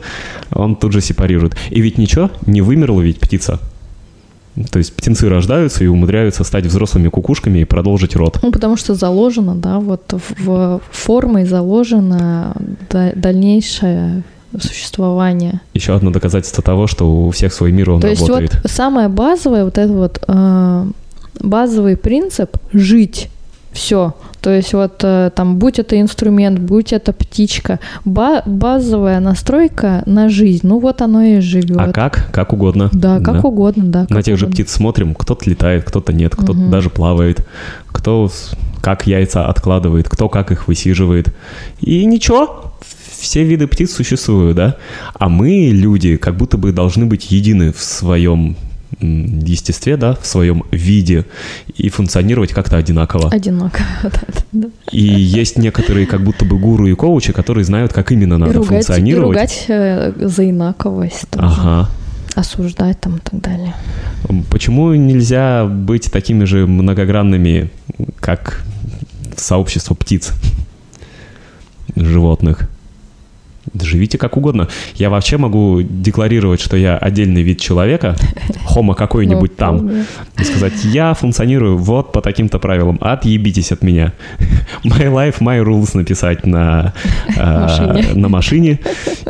[0.52, 1.56] он тут же сепарирует.
[1.70, 3.60] И ведь ничего, не вымерла ведь птица.
[4.72, 8.40] То есть птенцы рождаются и умудряются стать взрослыми кукушками и продолжить род.
[8.42, 12.56] Ну, потому что заложено, да, вот в формой заложено
[12.90, 14.24] дальнейшее
[14.60, 15.62] существование.
[15.74, 18.54] Еще одно доказательство того, что у всех свой мир он То работает.
[18.54, 20.86] есть вот самое базовое, вот это вот э,
[21.40, 23.30] базовый принцип жить
[23.72, 24.16] все.
[24.42, 30.30] То есть вот э, там, будь это инструмент, будь это птичка, ба- базовая настройка на
[30.30, 31.78] жизнь, ну вот оно и живет.
[31.78, 32.30] А как?
[32.32, 32.90] Как угодно.
[32.94, 33.48] Да, как да.
[33.48, 34.00] угодно, да.
[34.10, 34.38] на тех угодно.
[34.38, 36.70] же птиц смотрим, кто-то летает, кто-то нет, кто-то угу.
[36.70, 37.46] даже плавает,
[37.88, 38.30] кто
[38.82, 41.34] как яйца откладывает, кто как их высиживает.
[41.82, 42.74] И ничего,
[43.20, 44.78] все виды птиц существуют, да?
[45.14, 48.56] А мы, люди, как будто бы должны быть едины в своем
[49.02, 51.26] естестве, да, в своем виде
[51.76, 53.30] и функционировать как-то одинаково.
[53.30, 54.68] Одинаково, да, да.
[54.92, 58.56] И есть некоторые как будто бы гуру и коучи, которые знают, как именно надо и
[58.56, 59.66] ругать, функционировать.
[59.68, 61.48] И ругать за инаковость тоже.
[61.48, 61.90] Ага.
[62.36, 63.76] Осуждать там и так далее.
[64.50, 67.70] Почему нельзя быть такими же многогранными,
[68.20, 68.64] как
[69.36, 70.34] сообщество птиц,
[71.96, 72.70] животных?
[73.82, 74.68] Живите как угодно.
[74.96, 78.16] Я вообще могу декларировать, что я отдельный вид человека,
[78.66, 80.06] хома какой-нибудь там,
[80.38, 84.14] и сказать, я функционирую вот по таким-то правилам, отъебитесь от меня.
[84.84, 86.94] My life, my rules написать на,
[87.36, 88.80] э, на машине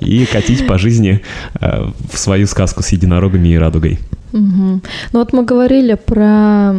[0.01, 1.21] и катить по жизни
[1.59, 3.99] э, в свою сказку с единорогами и радугой.
[4.33, 4.81] Угу.
[5.13, 6.75] Ну вот мы говорили про,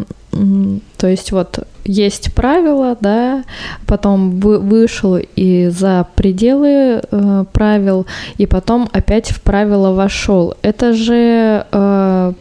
[0.96, 3.44] то есть вот есть правила, да,
[3.86, 8.06] потом вы, вышел и за пределы э, правил,
[8.38, 10.54] и потом опять в правила вошел.
[10.62, 12.32] Это же э,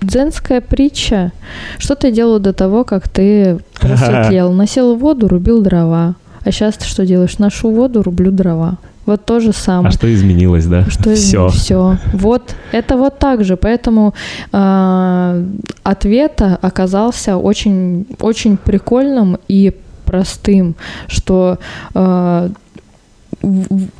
[0.00, 1.32] дзенская притча.
[1.78, 4.52] Что ты делал до того, как ты просветлел?
[4.52, 6.14] Носил воду, рубил дрова.
[6.44, 7.38] А сейчас ты что делаешь?
[7.38, 8.78] Ношу воду, рублю дрова.
[9.06, 9.88] Вот то же самое.
[9.88, 10.84] А что изменилось, да?
[10.88, 11.48] Что все.
[11.48, 11.98] Все.
[12.12, 13.56] Вот это вот так же.
[13.56, 14.14] Поэтому
[14.52, 15.44] э,
[15.82, 19.72] ответ оказался очень, очень прикольным и
[20.04, 20.74] простым,
[21.08, 21.58] что
[21.94, 22.48] э,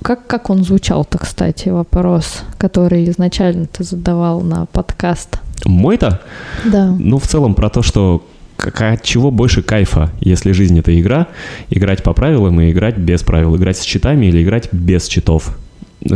[0.03, 5.39] как, как он звучал-то, кстати, вопрос, который изначально ты задавал на подкаст?
[5.65, 6.21] Мой-то?
[6.65, 6.95] Да.
[6.99, 8.25] Ну, в целом про то, что
[8.57, 11.29] как, от чего больше кайфа, если жизнь это игра,
[11.71, 15.57] играть по правилам и играть без правил, играть с читами или играть без читов.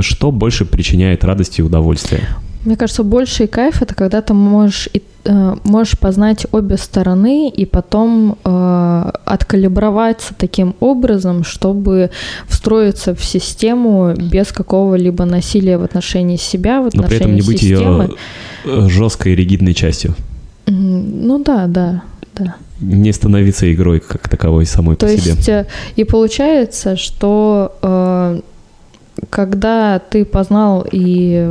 [0.00, 2.28] Что больше причиняет радость и удовольствие?
[2.64, 4.88] Мне кажется, больший кайф это когда ты можешь,
[5.24, 12.10] э, можешь познать обе стороны и потом э, откалиброваться таким образом, чтобы
[12.46, 17.42] встроиться в систему без какого-либо насилия в отношении себя, в отношении Но при этом не
[17.42, 18.10] быть системы.
[18.64, 20.14] ее жесткой ригидной частью.
[20.66, 22.02] Ну да, да
[22.38, 22.56] да.
[22.80, 25.22] Не становиться игрой как таковой самой То по себе.
[25.22, 28.40] То есть э, и получается, что э,
[29.30, 31.48] когда ты познал и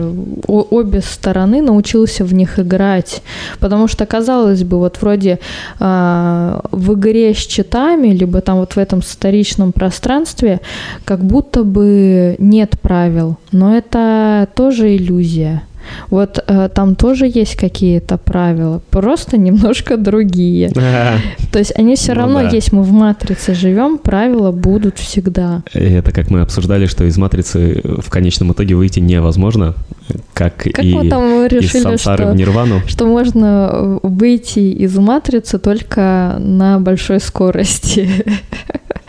[0.47, 3.21] обе стороны, научился в них играть,
[3.59, 5.39] потому что казалось бы, вот вроде
[5.79, 10.61] э, в игре с читами, либо там вот в этом вторичном пространстве,
[11.05, 15.63] как будто бы нет правил, но это тоже иллюзия.
[16.09, 20.69] Вот э, там тоже есть какие-то правила, просто немножко другие.
[21.51, 22.49] То есть они все Ну равно да.
[22.49, 25.63] есть, мы в матрице живем, правила будут всегда.
[25.73, 29.73] И Это как мы обсуждали, что из матрицы в конечном итоге выйти невозможно,
[30.33, 32.81] как, Как и вы там из решили, сансары что, в нирвану.
[32.87, 38.25] что можно э, выйти из матрицы только на большой скорости,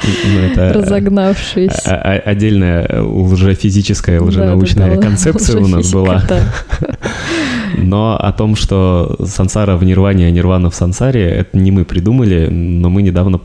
[0.02, 1.86] Ну, это разогнавшись.
[1.86, 6.22] а- а- отдельная лжефизическая, лженаучная Да-да-да, концепция у нас была.
[6.28, 6.40] да.
[7.76, 12.48] Но о том, что сансара в нирване, а нирвана в сансаре, это не мы придумали,
[12.48, 13.40] но мы недавно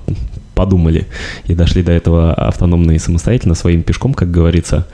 [0.56, 1.08] подумали
[1.46, 4.88] и дошли до этого автономно и самостоятельно, своим пешком, как говорится,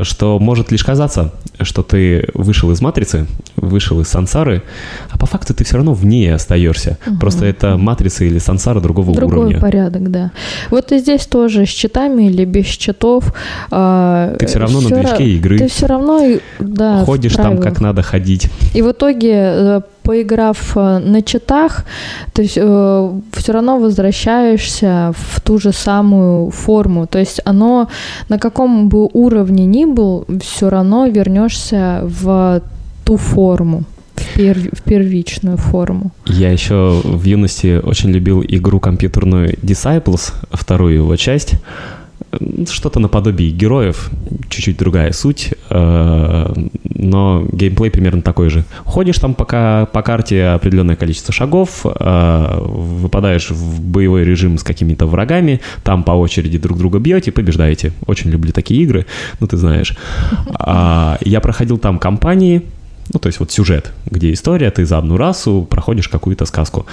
[0.00, 3.26] что может лишь казаться, что ты вышел из матрицы,
[3.56, 4.62] вышел из сансары,
[5.10, 6.98] а по факту ты все равно в ней остаешься.
[7.20, 9.60] Просто это матрица или сансара другого Другой уровня.
[9.60, 10.30] порядок, да.
[10.70, 13.32] Вот и здесь тоже с читами или без читов.
[13.70, 15.58] а, Ты всё равно на всё ра- движке игры.
[15.58, 16.20] Ты все равно,
[16.58, 18.48] да, Ходишь там, как надо ходить.
[18.74, 21.84] И в итоге, э, поиграв э, на читах,
[22.32, 27.06] ты все равно возвращаешься в ту же самую форму.
[27.06, 27.88] То есть оно
[28.28, 32.62] на каком бы уровне ни был, все равно вернешься в
[33.04, 33.84] ту форму,
[34.14, 36.10] в, пер- в первичную форму.
[36.26, 41.54] Я еще в юности очень любил игру компьютерную Disciples, вторую его часть.
[42.40, 44.10] М, Что-то наподобие героев,
[44.48, 46.54] чуть-чуть другая суть, э,
[46.84, 48.64] но геймплей примерно такой же.
[48.84, 55.06] Ходишь там пока по карте определенное количество шагов, э, выпадаешь в боевой режим с какими-то
[55.06, 57.92] врагами, там по очереди друг друга бьете, побеждаете.
[58.06, 59.06] Очень люблю такие игры,
[59.40, 59.96] ну ты знаешь.
[60.54, 62.62] А, Я проходил там кампании,
[63.12, 66.86] ну, то есть вот сюжет, где история, ты за одну расу проходишь какую-то сказку.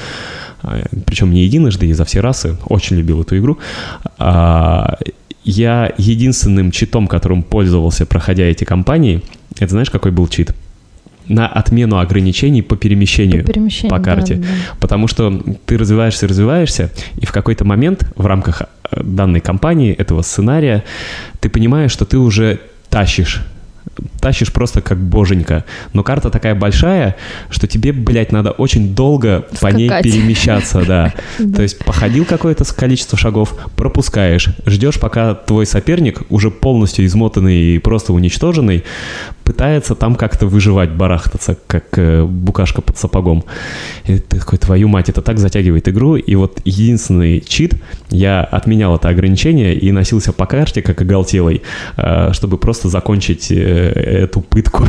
[0.63, 2.57] А, Причем не единожды, и за все расы.
[2.67, 3.57] Очень любил эту игру.
[5.51, 9.23] Я единственным читом, которым пользовался, проходя эти кампании,
[9.57, 10.53] это знаешь, какой был чит?
[11.27, 14.35] На отмену ограничений по перемещению По перемещению, по да, карте.
[14.35, 14.47] да.
[14.79, 20.21] Потому что ты развиваешься, развиваешься, и в какой-то момент в рамках э, данной кампании, этого
[20.21, 20.83] сценария,
[21.39, 22.59] ты понимаешь, что ты уже
[22.91, 23.43] тащишь
[24.19, 25.65] тащишь просто как боженька.
[25.93, 27.15] Но карта такая большая,
[27.49, 30.03] что тебе, блядь, надо очень долго по ней Скакать.
[30.03, 31.13] перемещаться, да.
[31.55, 37.79] То есть походил какое-то количество шагов, пропускаешь, ждешь, пока твой соперник, уже полностью измотанный и
[37.79, 38.83] просто уничтоженный,
[39.49, 43.43] пытается там как-то выживать, барахтаться, как э, букашка под сапогом.
[44.05, 46.17] И ты такой, твою мать, это так затягивает игру.
[46.17, 47.73] И вот единственный чит,
[48.11, 51.63] я отменял это ограничение и носился по карте, как оголтелый,
[51.97, 54.83] э, чтобы просто закончить э, эту пытку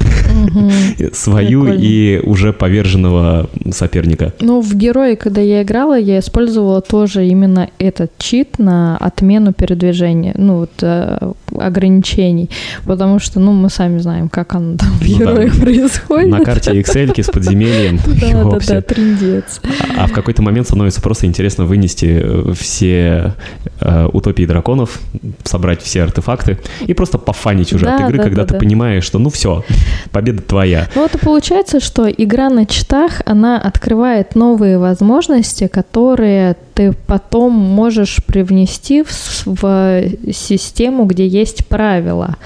[1.14, 1.82] свою Прикольно.
[1.82, 4.34] и уже поверженного соперника.
[4.40, 10.34] Ну, в герое, когда я играла, я использовала тоже именно этот чит на отмену передвижения,
[10.36, 12.50] ну, вот э, ограничений,
[12.84, 15.24] потому что, ну, мы сами знаем, как оно там в Ну да.
[15.24, 16.28] герое происходит.
[16.28, 17.98] На карте Excel с подземельем.
[18.20, 19.61] Да, да, да, трындец.
[19.96, 23.34] А в какой-то момент становится просто интересно вынести э, все
[23.80, 25.01] э, утопии драконов,
[25.44, 29.18] собрать все артефакты и просто пофанить уже от игры, да, когда да, ты понимаешь, что
[29.18, 29.64] ну все,
[30.12, 30.88] победа твоя.
[30.94, 37.53] Ну, вот и получается, что игра на читах, она открывает новые возможности, которые ты потом
[37.53, 39.11] можешь привнести в,
[39.44, 42.36] в систему, где есть правила.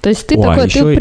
[0.00, 0.96] То есть ты О, а такой, еще ты и-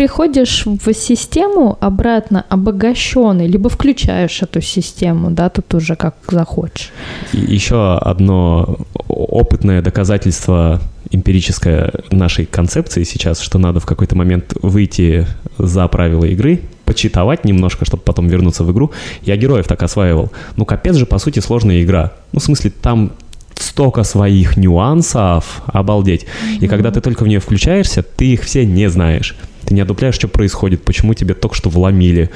[0.48, 6.92] приходишь в систему обратно обогащенный, либо включаешь эту систему, да, тут уже как захочешь.
[7.34, 8.78] И еще одно
[9.08, 10.80] опытное доказательство
[11.12, 15.26] эмпирическое нашей концепции сейчас, что надо в какой-то момент выйти
[15.58, 18.92] за правила игры, почитовать немножко, чтобы потом вернуться в игру.
[19.24, 20.32] Я героев так осваивал.
[20.56, 22.12] Ну, капец же, по сути, сложная игра.
[22.34, 23.12] Ну, в смысле, там
[23.56, 26.26] столько своих нюансов, обалдеть.
[26.62, 29.36] И когда ты только в нее включаешься, ты их все не знаешь.
[29.68, 32.30] Ты не одупляешь, что происходит, почему тебе только что вломили.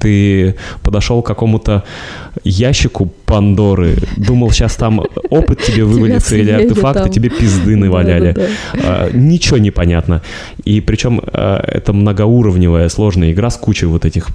[0.00, 1.84] Ты подошел к какому-то
[2.42, 8.34] ящику Пандоры, думал, сейчас там опыт тебе вывалится или артефакты, тебе пизды наваляли.
[8.74, 10.22] А, Ничего не понятно.
[10.64, 14.30] И причем а, это многоуровневая сложная игра с кучей вот этих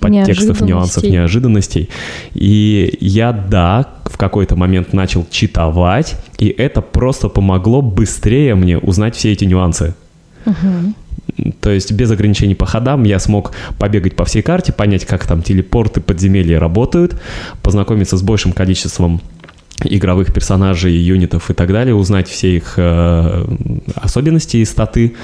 [0.00, 1.88] подтекстов, нюансов, Неожиданностей.
[2.34, 9.14] И я, да, в какой-то момент начал читовать, и это просто помогло быстрее мне узнать
[9.14, 9.94] все эти нюансы.
[10.44, 10.96] Мгм.
[11.60, 15.42] То есть без ограничений по ходам я смог побегать по всей карте, понять, как там
[15.42, 17.20] телепорты, подземелья работают,
[17.62, 19.20] познакомиться с большим количеством
[19.84, 23.44] игровых персонажей, юнитов и так далее, узнать все их э,
[23.94, 25.14] особенности и статы.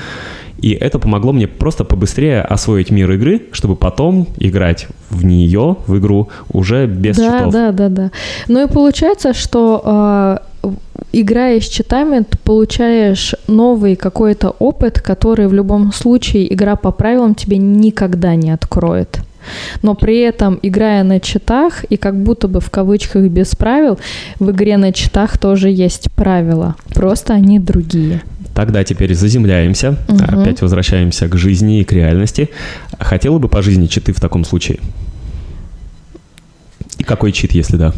[0.59, 5.99] И это помогло мне просто побыстрее освоить мир игры, чтобы потом играть в нее, в
[5.99, 7.53] игру, уже без да, читов.
[7.53, 8.11] да, да, да.
[8.49, 10.41] Ну и получается, что
[11.13, 17.35] играя с читами, ты получаешь новый какой-то опыт, который в любом случае игра по правилам
[17.35, 19.21] тебе никогда не откроет.
[19.83, 23.99] Но при этом, играя на читах, и как будто бы в кавычках без правил,
[24.39, 26.77] в игре на читах тоже есть правила.
[26.95, 28.23] Просто они другие.
[28.55, 30.23] Тогда теперь заземляемся, угу.
[30.23, 32.51] опять возвращаемся к жизни и к реальности.
[32.99, 34.79] Хотела бы по жизни читы в таком случае?
[36.99, 37.93] И какой чит, если да?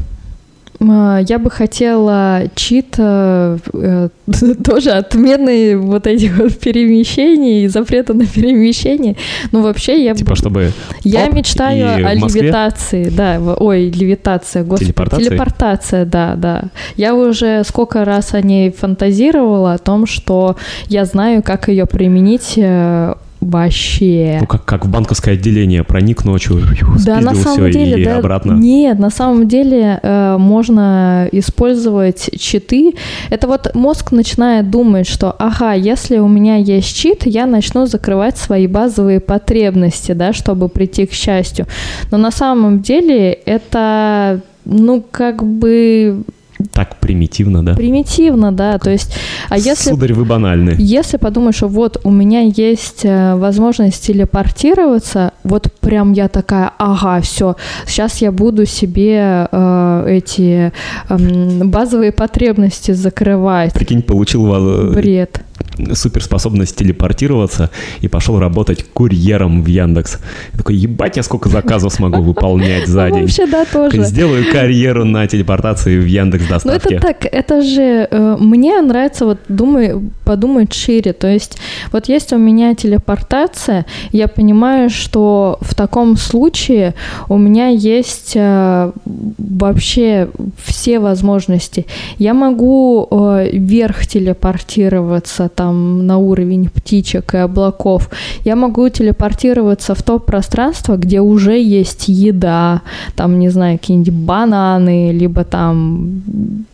[0.81, 4.09] А, я бы хотела чит э, э
[4.65, 9.17] тоже отмены вот этих вот перемещений, запрета на перемещение.
[9.53, 10.15] Ну, вообще, я...
[10.15, 10.73] Типа, чтобы...
[11.05, 14.87] Я мечтаю о левитации, да, ой, левитация, господи.
[14.87, 15.25] Телепортация?
[15.25, 16.65] Телепортация, да, да.
[16.97, 20.57] Я уже сколько раз о ней фантазировала, о том, что
[20.89, 23.15] я знаю, как ее применить э,
[23.47, 24.39] Вообще.
[24.41, 26.61] Ну, как, как в банковское отделение, проник ночью,
[27.05, 28.53] да, на самом все деле, и да, обратно.
[28.55, 32.95] Нет, на самом деле э, можно использовать читы.
[33.31, 38.37] Это вот мозг начинает думать, что, ага, если у меня есть чит, я начну закрывать
[38.37, 41.67] свои базовые потребности, да, чтобы прийти к счастью.
[42.11, 46.25] Но на самом деле это ну, как бы
[46.73, 47.75] так примитивно, да?
[47.75, 48.79] Примитивно, да.
[48.79, 49.15] То есть,
[49.49, 49.91] а если...
[49.91, 50.75] Сударь, вы банальны.
[50.79, 57.21] Если подумать, что вот у меня есть э, возможность телепортироваться, вот прям я такая, ага,
[57.21, 60.73] все, сейчас я буду себе э, эти
[61.09, 63.73] э, базовые потребности закрывать.
[63.73, 64.47] Прикинь, получил...
[64.93, 65.46] Бред
[65.95, 67.71] суперспособность телепортироваться
[68.01, 70.19] и пошел работать курьером в Яндекс.
[70.53, 73.23] Я такой, ебать, я сколько заказов смогу выполнять за день.
[73.23, 74.05] Вообще, да, тоже.
[74.05, 76.89] Сделаю карьеру на телепортации в Яндекс доставке.
[76.91, 81.13] Ну это так, это же э, мне нравится вот думай, подумать шире.
[81.13, 81.59] То есть
[81.93, 86.95] вот есть у меня телепортация, я понимаю, что в таком случае
[87.29, 88.93] у меня есть э,
[89.39, 90.29] вообще
[90.65, 91.87] все возможности.
[92.19, 98.11] Я могу э, вверх телепортироваться, там на уровень птичек и облаков.
[98.45, 102.83] Я могу телепортироваться в то пространство, где уже есть еда,
[103.15, 106.23] там, не знаю, какие-нибудь бананы, либо там,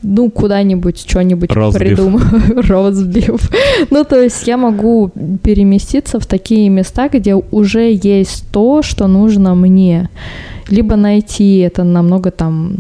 [0.03, 2.25] ну, куда-нибудь что-нибудь придумаю.
[2.69, 3.51] Розбив.
[3.91, 5.11] Ну, то есть я могу
[5.43, 10.09] переместиться в такие места, где уже есть то, что нужно мне.
[10.71, 12.77] Либо найти это намного там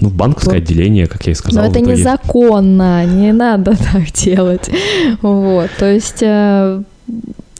[0.00, 0.62] ну, в банковское вот.
[0.62, 1.64] отделение, как я и сказал.
[1.64, 4.68] Но это незаконно, не надо так делать.
[5.22, 6.82] Вот, то есть э,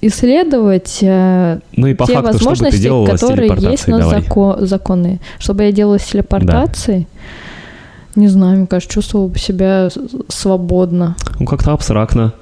[0.01, 5.21] исследовать э, ну и по те факту, возможности, которые есть на закон, законы.
[5.39, 7.07] Чтобы я делала с телепортацией,
[8.15, 8.21] да.
[8.21, 9.89] не знаю, мне кажется, чувствовала бы себя
[10.29, 11.17] свободно.
[11.39, 12.33] Ну, как-то абстрактно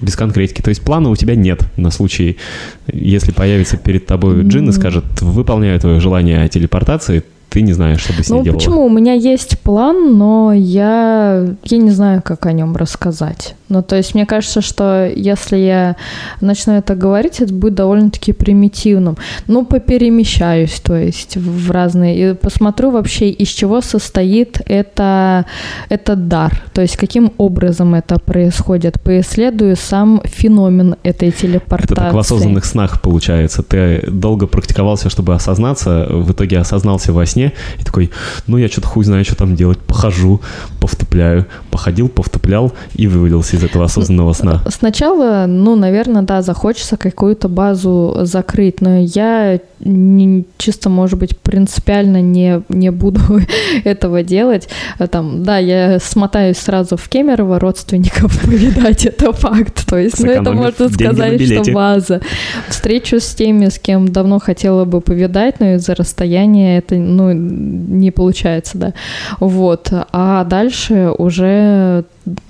[0.00, 0.62] без конкретики.
[0.62, 2.38] То есть плана у тебя нет на случай,
[2.86, 8.00] если появится перед тобой джин и скажет, выполняю твое желание о телепортации, ты не знаешь,
[8.00, 8.58] что бы с ней ну, делала.
[8.58, 8.86] почему?
[8.86, 13.56] У меня есть план, но я, я не знаю, как о нем рассказать.
[13.70, 15.96] Ну, то есть мне кажется, что если я
[16.40, 19.16] начну это говорить, это будет довольно-таки примитивным.
[19.46, 22.32] Ну, поперемещаюсь, то есть в разные...
[22.32, 25.46] И посмотрю вообще, из чего состоит это,
[25.88, 26.60] этот дар.
[26.74, 29.00] То есть каким образом это происходит.
[29.00, 31.92] Поисследую сам феномен этой телепортации.
[31.92, 33.62] Это так в осознанных снах получается.
[33.62, 38.10] Ты долго практиковался, чтобы осознаться, в итоге осознался во сне и такой,
[38.48, 39.78] ну, я что-то хуй знаю, что там делать.
[39.78, 40.40] Похожу,
[40.80, 41.46] повтопляю.
[41.70, 44.62] Походил, повтоплял и вывалился из этого осознанного сна?
[44.68, 52.20] Сначала, ну, наверное, да, захочется какую-то базу закрыть, но я не, чисто, может быть, принципиально
[52.20, 53.20] не, не буду
[53.84, 54.68] этого делать.
[54.98, 59.86] А там, да, я смотаюсь сразу в Кемерово, родственников повидать, это факт.
[59.86, 62.20] То есть, ну, это можно сказать, что база.
[62.68, 68.10] Встречу с теми, с кем давно хотела бы повидать, но из-за расстояния это, ну, не
[68.10, 68.94] получается, да.
[69.38, 69.92] Вот.
[70.12, 72.04] А дальше уже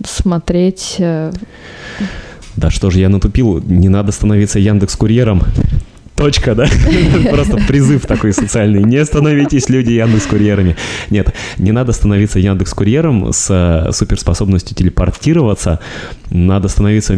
[0.05, 1.00] смотреть...
[1.01, 1.33] Э,
[2.57, 5.43] да что же я натупил, не надо становиться Яндекс Курьером.
[6.15, 6.67] Точка, да?
[7.31, 8.83] Просто призыв такой социальный.
[8.83, 10.77] Не становитесь люди Яндекс Курьерами.
[11.09, 15.81] Нет, не надо становиться Яндекс Курьером с э, суперспособностью телепортироваться.
[16.31, 17.15] Надо становиться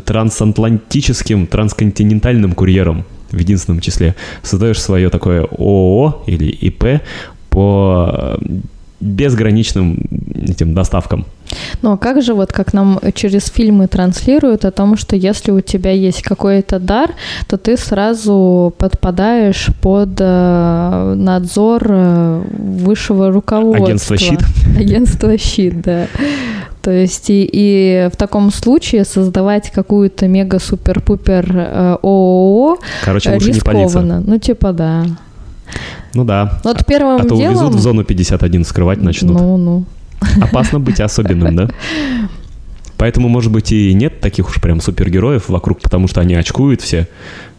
[0.00, 4.14] трансатлантическим, трансконтинентальным курьером в единственном числе.
[4.42, 7.02] Создаешь свое такое ООО или ИП
[7.50, 8.38] по
[9.00, 9.98] безграничным
[10.48, 11.26] этим доставкам.
[11.82, 15.60] Ну а как же вот как нам через фильмы транслируют о том, что если у
[15.60, 17.10] тебя есть какой-то дар,
[17.48, 23.86] то ты сразу подпадаешь под э, надзор э, высшего руководства.
[23.86, 24.40] Агентство «Щит».
[24.78, 26.06] Агентство «Щит», да.
[26.82, 34.18] То есть и, и в таком случае создавать какую-то мега-супер-пупер э, ООО Короче, лучше рискованно.
[34.18, 35.04] Не ну типа да.
[36.14, 36.60] Ну да.
[36.64, 37.56] Вот первым а то делом...
[37.56, 39.40] увезут в зону 51, скрывать начнут.
[39.40, 39.84] Ну, ну.
[40.40, 41.68] Опасно быть особенным, да?
[42.96, 47.08] Поэтому, может быть, и нет таких уж прям супергероев вокруг, потому что они очкуют все.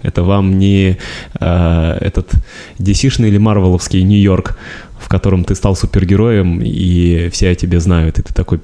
[0.02, 0.98] Это вам не
[1.40, 2.32] э, этот
[2.80, 4.58] DC-шный или Марвеловский Нью-Йорк,
[5.00, 8.62] в котором ты стал супергероем, и все о тебе знают, и ты такой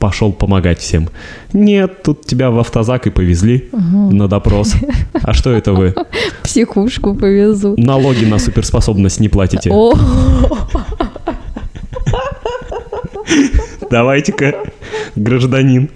[0.00, 1.10] пошел помогать всем.
[1.52, 4.10] Нет, тут тебя в автозак и повезли угу.
[4.10, 4.74] на допрос.
[5.12, 5.94] А что это вы?
[6.42, 7.78] Психушку повезут.
[7.78, 9.70] Налоги на суперспособность не платите.
[13.90, 14.54] Давайте-ка,
[15.16, 15.88] гражданин.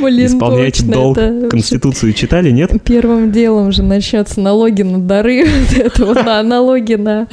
[0.00, 1.18] Блин, Исполняйте точно, долг.
[1.18, 2.70] это Конституцию читали, нет?
[2.84, 5.44] Первым делом же начнется налоги на дары,
[5.76, 7.26] это вот, на налоги на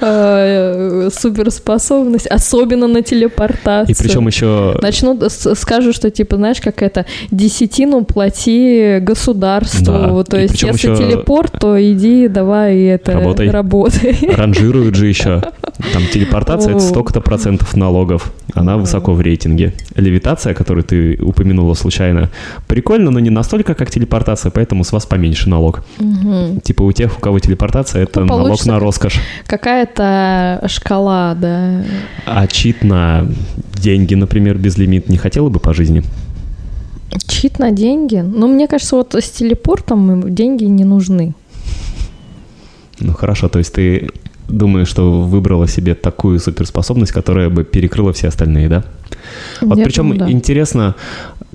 [0.00, 3.94] э, суперспособность, особенно на телепортацию.
[3.96, 4.78] И причем еще...
[4.80, 10.62] Начнут, с- скажут, что типа, знаешь, как это, десятину плати государству, Да, то и есть
[10.62, 13.50] если еще- телепорт, то иди давай это Работай.
[13.50, 14.16] работай.
[14.36, 15.42] Ранжируют же еще.
[15.92, 18.32] Там телепортация— это столько-то процентов налогов.
[18.54, 19.74] Она высоко в рейтинге.
[19.96, 22.30] Левитация, которую ты упомянула случайно,
[22.68, 25.84] прикольно, но не настолько, как телепортация, поэтому с вас поменьше налог.
[26.62, 29.20] Типа у тех, у кого телепортация, это Ну, налог получится на роскошь.
[29.46, 31.84] Какая-то шкала, да.
[32.26, 33.26] А чит на
[33.74, 36.02] деньги, например, безлимит не хотела бы по жизни?
[37.26, 38.16] Чит на деньги?
[38.16, 41.34] Ну, мне кажется, вот с телепортом деньги не нужны.
[43.00, 44.10] Ну хорошо, то есть ты
[44.52, 48.84] думаешь, что выбрала себе такую суперспособность, которая бы перекрыла все остальные, да?
[49.60, 50.30] Вот Я причем думаю, да.
[50.30, 50.94] интересно,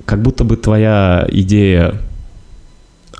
[0.04, 1.94] как будто бы твоя идея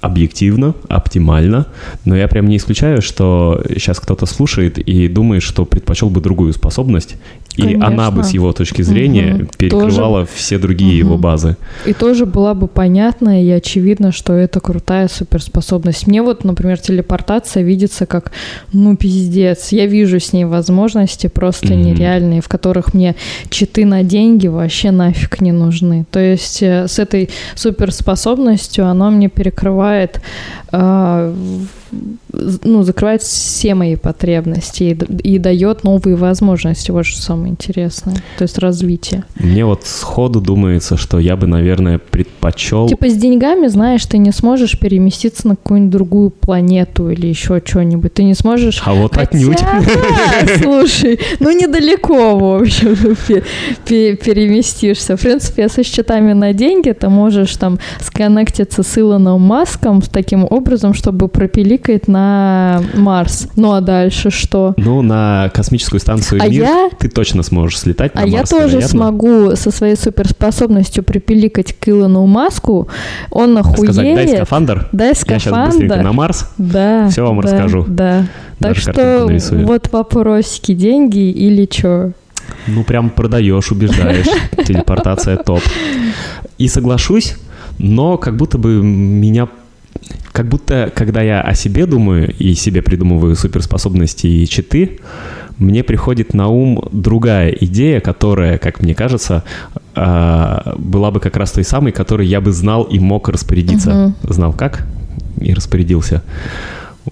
[0.00, 1.66] объективно, оптимально,
[2.04, 6.52] но я прям не исключаю, что сейчас кто-то слушает и думает, что предпочел бы другую
[6.52, 7.16] способность,
[7.56, 7.86] и Конечно.
[7.88, 9.48] она бы с его точки зрения Мгм.
[9.58, 11.20] перекрывала все другие его Мгм.
[11.20, 11.56] базы.
[11.86, 16.06] И тоже была бы понятно и очевидно, что это крутая суперспособность.
[16.06, 18.30] Мне вот, например, телепортация видится как,
[18.72, 19.72] ну, пиздец.
[19.72, 21.82] Я вижу с ней возможности просто Мгм.
[21.82, 23.16] нереальные, в которых мне
[23.50, 26.06] читы на деньги вообще нафиг не нужны.
[26.12, 29.87] То есть э, с этой суперспособностью она мне перекрывает
[30.72, 31.68] а, в-
[32.32, 36.90] ну, закрывает все мои потребности и, и дает новые возможности.
[36.90, 38.16] Вот что самое интересное.
[38.36, 39.24] То есть развитие.
[39.36, 42.88] Мне вот сходу думается, что я бы, наверное, предпочел...
[42.88, 48.14] Типа с деньгами, знаешь, ты не сможешь переместиться на какую-нибудь другую планету или еще что-нибудь.
[48.14, 48.82] Ты не сможешь...
[48.84, 49.58] А вот Хотя, отнюдь.
[49.58, 49.82] да,
[50.62, 53.44] слушай, ну недалеко, в общем, пе-
[53.86, 55.16] пе- переместишься.
[55.16, 60.94] В принципе, со счетами на деньги ты можешь там сконнектиться с Илоном Маском таким образом,
[60.94, 61.28] чтобы
[61.78, 63.48] пропиликать на Марс.
[63.56, 64.74] Ну а дальше что?
[64.76, 68.50] Ну, на космическую станцию А Мир я- ты точно сможешь слетать на А я Марс,
[68.50, 68.88] тоже вероятно.
[68.88, 72.88] смогу со своей суперспособностью припиликать к Илону Маску.
[73.30, 73.78] Он нахуеет.
[73.94, 76.02] Сказать, дай скафандр, Дай я сейчас быстренько скафандр.
[76.02, 76.50] на Марс.
[76.58, 77.08] Да.
[77.08, 77.84] Всё вам да, расскажу.
[77.88, 78.26] Да.
[78.58, 79.66] Так Даже что картинку нарисую.
[79.66, 82.12] вот вопросики, деньги или что?
[82.66, 84.26] Ну, прям продаешь, убеждаешь.
[84.66, 85.60] Телепортация топ.
[86.56, 87.36] И соглашусь,
[87.78, 89.48] но как будто бы меня...
[90.32, 95.00] Как будто, когда я о себе думаю и себе придумываю суперспособности и читы,
[95.58, 99.42] мне приходит на ум другая идея, которая, как мне кажется,
[99.94, 104.14] а, была бы как раз той самой, которой я бы знал и мог распорядиться.
[104.22, 104.86] Знал как
[105.40, 106.22] и распорядился.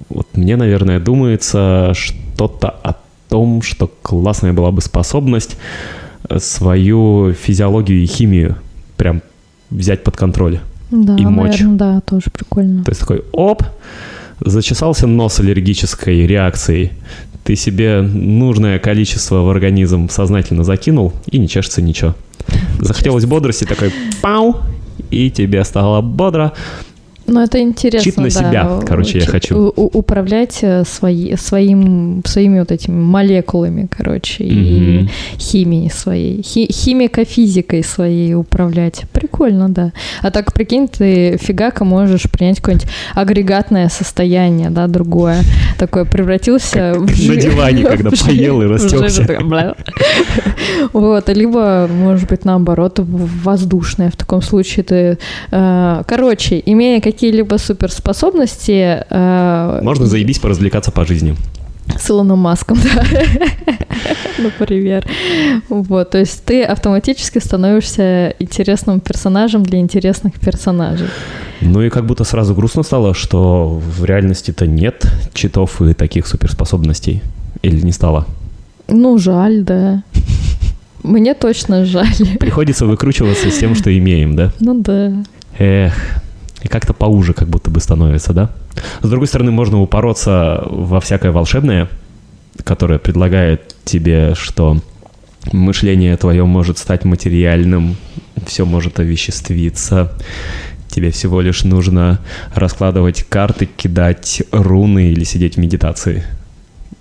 [0.09, 2.95] Вот мне, наверное, думается что-то о
[3.29, 5.57] том, что классная была бы способность
[6.29, 8.57] э, свою физиологию и химию
[8.97, 9.23] прям
[9.71, 10.61] взять под контроль.
[10.91, 11.53] Да, И мочь.
[11.61, 12.85] наверное, да, тоже прикольно.
[12.85, 13.63] То есть такой, оп,
[14.41, 16.93] зачесался нос аллергической реакцией,
[17.45, 22.15] ты себе нужное количество в организм сознательно закинул, и не чешется ничего.
[22.81, 24.57] Захотелось бодрости, такой пау,
[25.11, 26.53] и тебе стало бодро.
[27.27, 28.31] Ну, это интересно, Чит на да.
[28.31, 29.69] себя, короче, я Чит- хочу.
[29.77, 35.09] управлять э, свои, своим, своими вот этими молекулами, короче, и Мгм.
[35.39, 39.03] химией своей, хи- химико-физикой своей управлять.
[39.13, 39.93] Прикольно, да.
[40.23, 45.41] А так, прикинь, ты фигака можешь принять какое-нибудь агрегатное состояние, да, другое.
[45.79, 49.27] Такое превратился Как в на диване, когда поел и растекся.
[50.93, 54.11] Вот, либо, может быть, наоборот, воздушное.
[54.11, 55.19] В таком случае ты...
[55.51, 59.03] э, Короче, имея какие-либо суперспособности...
[59.09, 61.35] э, Можно заебись поразвлекаться по жизни.
[61.99, 63.03] с Илоном Маском, да.
[64.39, 65.03] Например.
[65.71, 71.09] Вот, то есть ты автоматически становишься интересным персонажем для интересных персонажей.
[71.63, 73.67] Ну и как будто сразу грустно стало, что
[73.99, 77.23] в реальности-то нет читов и таких суперспособностей.
[77.63, 78.27] Или не стало?
[78.89, 80.03] Ну, жаль, да.
[81.03, 82.37] Мне точно жаль.
[82.39, 84.53] Приходится выкручиваться с тем, что имеем, да?
[84.61, 85.13] Ну да.
[85.59, 85.95] Эх,
[86.67, 88.51] и как-то поуже как будто бы становится, да?
[89.01, 91.89] С другой стороны, можно упороться во всякое волшебное,
[92.65, 94.83] которое предлагает тебе, что
[95.53, 97.95] мышление твое может стать материальным,
[98.47, 100.13] все может овеществиться.
[100.89, 102.19] Тебе всего лишь нужно
[102.53, 106.25] раскладывать карты, кидать руны или сидеть в медитации.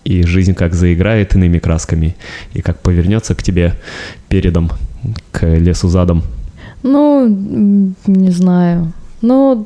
[0.04, 2.16] И жизнь как заиграет иными красками,
[2.54, 3.74] и как повернется к тебе
[4.30, 4.70] передом,
[5.32, 6.22] к лесу задом.
[6.84, 7.28] Ну,
[8.06, 8.94] не знаю.
[9.26, 9.66] Ну,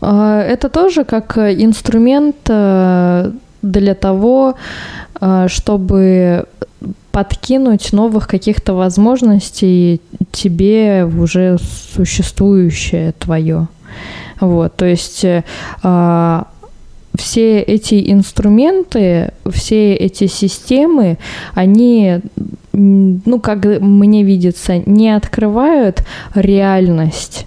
[0.00, 4.54] а, это тоже как инструмент э, для того,
[5.20, 6.46] э, чтобы
[7.10, 10.00] подкинуть новых каких-то возможностей
[10.30, 11.58] тебе уже
[11.96, 13.66] существующее твое.
[14.40, 15.42] Вот, то есть э,
[15.82, 16.46] а,
[17.16, 21.18] все эти инструменты, все эти системы,
[21.54, 22.20] они,
[22.72, 26.04] ну, как мне видится, не открывают
[26.36, 27.46] реальность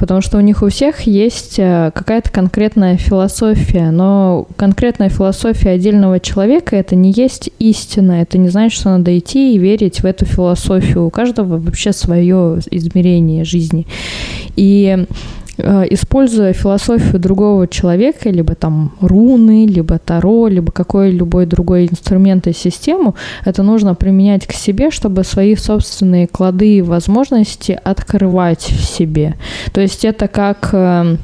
[0.00, 6.18] потому что у них у всех есть э, какая-то конкретная философия, но конкретная философия отдельного
[6.18, 10.24] человека это не есть истина, это не значит, что надо идти и верить в эту
[10.24, 11.04] философию.
[11.04, 13.86] У каждого вообще свое измерение жизни.
[14.56, 15.06] И
[15.90, 23.14] используя философию другого человека, либо там руны, либо таро, либо какой-либо другой инструмент и систему,
[23.44, 29.34] это нужно применять к себе, чтобы свои собственные клады и возможности открывать в себе.
[29.72, 31.16] То есть это как э,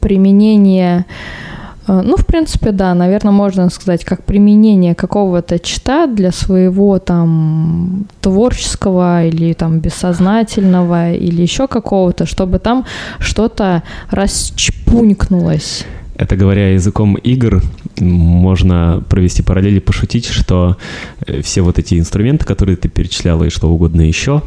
[0.00, 6.98] применение Э, ну, в принципе, да, наверное, можно сказать, как применение какого-то чита для своего
[6.98, 12.84] там творческого или там бессознательного или еще какого-то, чтобы там
[13.20, 15.84] что-то расчпунькнулось.
[16.16, 17.62] Это говоря языком игр,
[18.00, 20.78] можно провести параллели, пошутить, что
[21.26, 24.42] э, все вот эти инструменты, которые ты перечисляла и что угодно еще,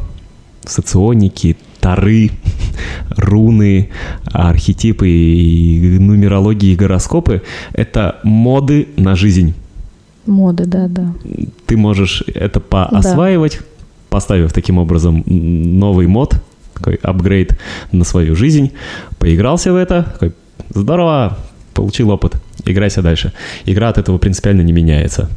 [0.66, 2.30] соционики, тары,
[3.16, 3.90] руны,
[4.24, 9.54] архетипы и нумерологии и гороскопы— это моды на жизнь.
[10.26, 11.14] Моды, да, да.
[11.66, 13.64] Ты можешь это поосваивать, да.
[14.10, 16.34] поставив таким образом новый мод,
[16.74, 17.58] такой апгрейд
[17.92, 18.72] на свою жизнь,
[19.18, 20.32] поигрался в это, такой,
[20.74, 21.38] здорово,
[21.74, 23.32] получил опыт, играйся дальше.
[23.64, 25.28] Игра от этого принципиально не меняется.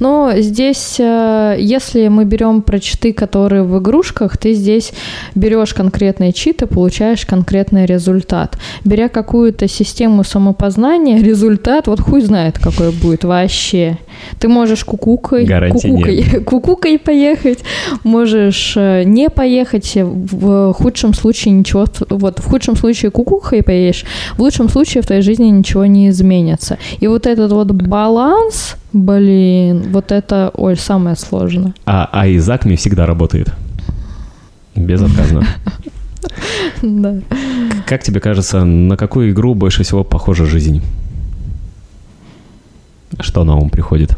[0.00, 4.92] Но здесь, э, если мы берем про читы, которые в игрушках, ты здесь
[5.34, 8.58] берешь конкретные читы, получаешь конкретный результат.
[8.84, 13.98] Беря какую-то систему самопознания, результат, вот хуй знает, какой будет вообще.
[14.40, 17.60] Ты можешь кукукой, кукукой, кукукой поехать,
[18.02, 24.04] можешь э, не поехать, в худшем случае ничего, вот в худшем случае кукухой поедешь,
[24.36, 26.78] в лучшем случае в твоей жизни ничего не изменится.
[27.00, 31.74] И вот этот вот баланс, Блин, вот это, ой, самое сложное.
[31.84, 33.52] А, а Изакми всегда работает.
[34.74, 35.46] Безотказно.
[36.82, 37.20] Да.
[37.86, 40.82] Как тебе кажется, на какую игру больше всего похожа жизнь?
[43.20, 44.16] Что на ум приходит?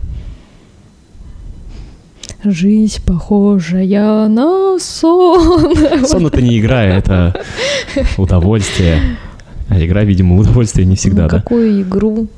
[2.42, 5.76] Жизнь похожая на сон.
[6.06, 7.40] Сон это не игра, это
[8.16, 9.16] удовольствие.
[9.68, 11.38] А игра, видимо, удовольствие не всегда, ну, да?
[11.40, 12.28] Какую игру?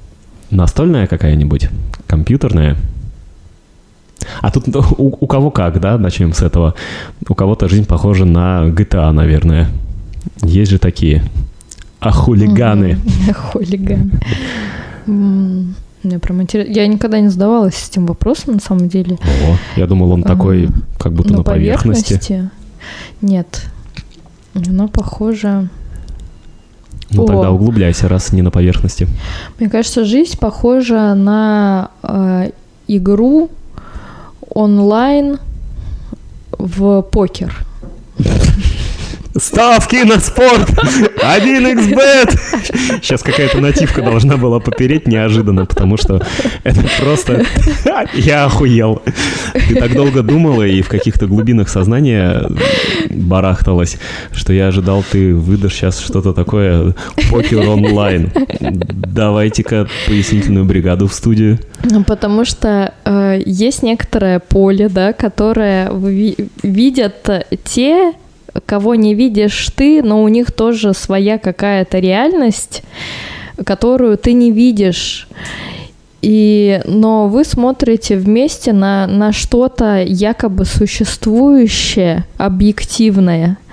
[0.51, 1.69] Настольная какая-нибудь?
[2.07, 2.77] Компьютерная?
[4.41, 6.75] А тут ну, у, у кого как, да, начнем с этого.
[7.29, 9.69] У кого-то жизнь похожа на GTA, наверное.
[10.43, 11.23] Есть же такие.
[12.01, 12.99] А хулиганы?
[13.35, 14.11] Хулиганы.
[15.07, 16.73] Мне прям интересно.
[16.73, 19.19] Я никогда не задавалась этим вопросом, на самом деле.
[19.23, 20.69] О, я думал, он такой,
[20.99, 22.15] как будто на, на поверхности.
[22.15, 22.51] поверхности.
[23.21, 23.67] Нет.
[24.55, 25.69] Оно похоже...
[27.11, 27.27] Ну О.
[27.27, 29.09] тогда углубляйся, раз не на поверхности.
[29.59, 32.51] Мне кажется, жизнь похожа на э,
[32.87, 33.51] игру
[34.55, 35.39] онлайн
[36.59, 37.55] в покер.
[39.41, 40.71] Ставки на спорт!
[40.71, 42.39] 1xbet!
[43.03, 46.21] Сейчас какая-то нативка должна была попереть неожиданно, потому что
[46.65, 47.45] это просто...
[48.15, 49.03] Я охуел.
[49.69, 52.47] Ты так долго думала и в каких-то глубинах сознания
[53.11, 53.99] барахталась,
[54.33, 56.95] что я ожидал, ты выдашь сейчас что-то такое
[57.31, 58.33] покер онлайн.
[58.61, 61.59] Давайте-ка пояснительную бригаду в студию.
[61.85, 65.91] Ну, потому что э, есть некоторое поле, да, которое
[66.63, 67.29] видят
[67.65, 68.13] те
[68.65, 72.83] кого не видишь ты, но у них тоже своя какая-то реальность,
[73.65, 75.29] которую ты не видишь.
[76.21, 83.59] И, но вы смотрите вместе на, на что-то якобы существующее, объективное–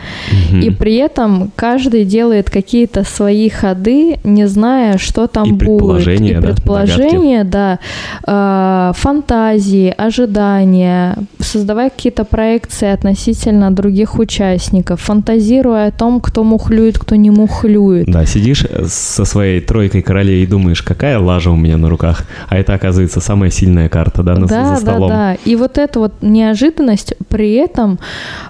[0.51, 0.57] Угу.
[0.57, 5.65] И при этом каждый делает какие-то свои ходы, не зная, что там и будет.
[5.67, 7.79] Предположения, и да, предположения, да,
[8.27, 17.15] э, фантазии, ожидания, создавая какие-то проекции относительно других участников, фантазируя о том, кто мухлюет, кто
[17.15, 18.07] не мухлюет.
[18.07, 22.57] Да, сидишь со своей тройкой королей и думаешь, какая лажа у меня на руках, а
[22.57, 25.09] это оказывается самая сильная карта, да, на, да, за столом.
[25.09, 27.99] Да, да, и вот эта вот неожиданность, при этом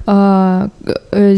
[0.06, 0.70] э,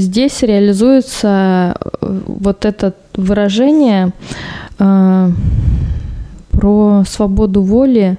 [0.08, 4.14] здесь реализуется э, вот это выражение
[4.80, 5.32] э,
[6.51, 8.18] про свободу воли,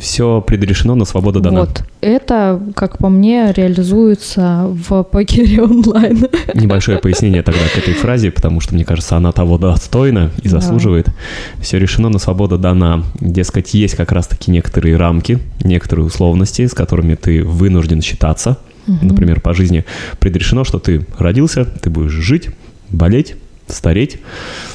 [0.00, 1.60] все предрешено, но свобода дана.
[1.60, 1.84] Вот.
[2.00, 6.26] Это, как по мне, реализуется в покере онлайн.
[6.54, 11.06] Небольшое пояснение тогда к этой фразе, потому что, мне кажется, она того достойна и заслуживает.
[11.06, 11.12] Да.
[11.60, 13.04] Все решено, но свобода дана.
[13.20, 18.58] Дескать, есть как раз-таки некоторые рамки, некоторые условности, с которыми ты вынужден считаться.
[18.86, 18.98] Угу.
[19.06, 19.84] Например, по жизни
[20.18, 22.50] предрешено, что ты родился, ты будешь жить,
[22.90, 23.36] болеть,
[23.68, 24.18] стареть,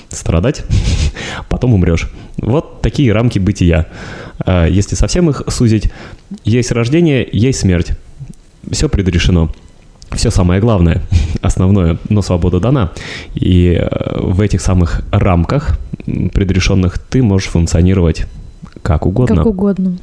[0.09, 0.63] страдать,
[1.49, 2.09] потом умрешь.
[2.37, 3.87] Вот такие рамки бытия.
[4.39, 5.91] А если совсем их сузить,
[6.43, 7.91] есть рождение, есть смерть.
[8.69, 9.51] Все предрешено.
[10.11, 11.03] Все самое главное,
[11.41, 12.91] основное, но свобода дана.
[13.33, 18.25] И э, в этих самых рамках предрешенных ты можешь функционировать
[18.83, 19.37] как угодно.
[19.37, 19.97] Как угодно.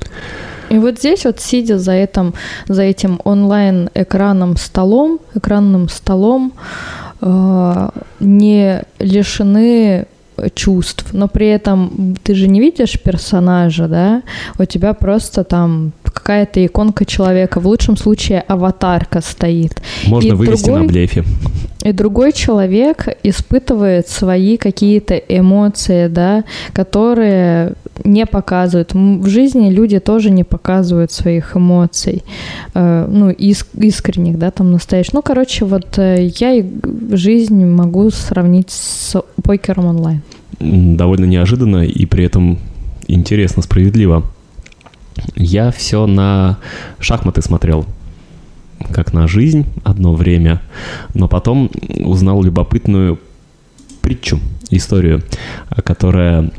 [0.70, 2.34] И вот здесь вот сидя за этим,
[2.68, 6.52] за этим онлайн-экраном столом, экранным столом,
[7.20, 7.88] э,
[8.20, 10.06] не лишены
[10.54, 14.22] чувств, но при этом ты же не видишь персонажа, да,
[14.58, 19.80] у тебя просто там какая-то иконка человека, в лучшем случае аватарка стоит.
[20.06, 21.24] Можно и вывести другой, на блефе.
[21.84, 28.94] И другой человек испытывает свои какие-то эмоции, да, которые не показывают.
[28.94, 32.24] В жизни люди тоже не показывают своих эмоций,
[32.74, 35.14] э, ну, иск, искренних, да, там настоящих.
[35.14, 36.64] Ну, короче, вот э, я
[37.12, 40.22] жизнь могу сравнить с покером онлайн.
[40.60, 42.58] Довольно неожиданно и при этом
[43.06, 44.24] интересно, справедливо.
[45.34, 46.58] Я все на
[46.98, 47.86] шахматы смотрел,
[48.92, 50.62] как на жизнь одно время,
[51.14, 53.18] но потом узнал любопытную
[54.00, 54.40] притчу,
[54.70, 55.22] историю,
[55.84, 56.50] которая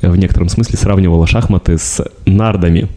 [0.00, 2.88] в некотором смысле сравнивала шахматы с нардами.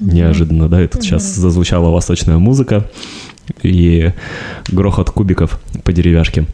[0.00, 2.88] Неожиданно, да, это сейчас зазвучала восточная музыка
[3.62, 4.12] и
[4.68, 6.46] грохот кубиков по деревяшке.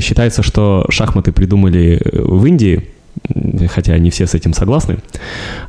[0.00, 2.88] Считается, что шахматы придумали в Индии,
[3.68, 4.98] хотя не все с этим согласны.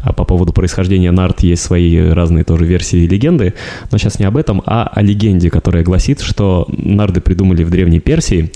[0.02, 3.54] А по поводу происхождения нарт есть свои разные тоже версии и легенды,
[3.92, 8.00] но сейчас не об этом, а о легенде, которая гласит, что нарды придумали в Древней
[8.00, 8.52] Персии,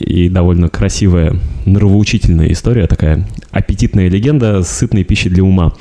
[0.00, 5.72] и довольно красивая, нравоучительная история, такая аппетитная легенда сытной пищей для ума.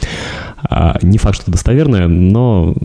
[0.70, 2.76] А, не факт, что достоверная, но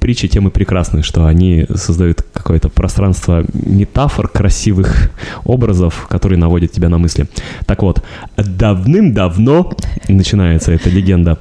[0.00, 5.10] притчи темы прекрасны, что они создают какое-то пространство метафор, красивых
[5.44, 7.26] образов, которые наводят тебя на мысли.
[7.66, 8.02] Так вот,
[8.36, 9.72] давным-давно
[10.08, 11.38] начинается эта легенда.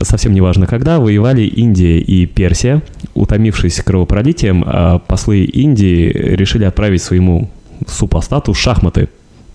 [0.00, 2.82] Совсем неважно когда, воевали Индия и Персия.
[3.14, 7.50] Утомившись кровопролитием, а, послы Индии решили отправить своему
[7.86, 9.08] супостату шахматы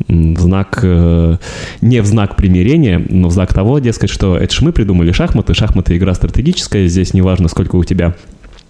[0.08, 1.38] в знак, э,
[1.82, 5.54] не в знак примирения, но в знак того, дескать, что это ж мы придумали шахматы,
[5.54, 8.14] шахматы игра стратегическая, здесь неважно, сколько у тебя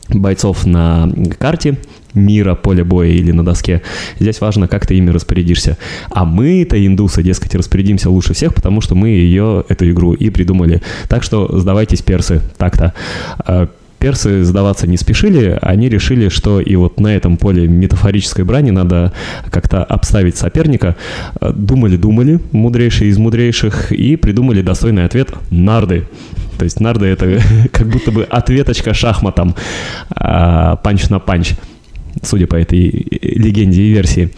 [0.09, 1.77] бойцов на карте
[2.13, 3.81] мира, поля боя или на доске.
[4.19, 5.77] Здесь важно, как ты ими распорядишься.
[6.09, 10.81] А мы-то, индусы, дескать, распорядимся лучше всех, потому что мы ее, эту игру, и придумали.
[11.09, 12.93] Так что сдавайтесь, персы, так-то.
[13.99, 19.11] Персы сдаваться не спешили, они решили, что и вот на этом поле метафорической брани надо
[19.49, 20.95] как-то обставить соперника.
[21.41, 26.07] Думали-думали, мудрейшие из мудрейших, и придумали достойный ответ– нарды.
[26.59, 27.41] То есть нарды– это
[27.71, 29.55] как будто бы ответочка шахматам,
[30.11, 31.53] а, панч на панч,
[32.21, 34.29] судя по этой легенде и версии.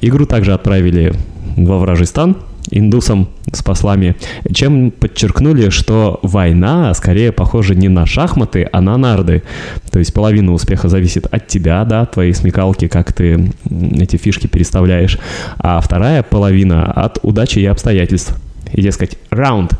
[0.00, 1.14] Игру также отправили
[1.56, 2.36] во вражий стан–
[2.70, 4.16] индусам с послами,
[4.52, 9.42] чем подчеркнули, что война скорее похожа не на шахматы, а на нарды.
[9.90, 15.18] То есть половина успеха зависит от тебя, да, твоей смекалки, как ты эти фишки переставляешь,
[15.58, 18.34] а вторая половина от удачи и обстоятельств.
[18.72, 19.72] И, дескать, раунд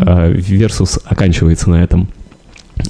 [0.00, 0.42] э,
[1.06, 2.08] оканчивается на этом.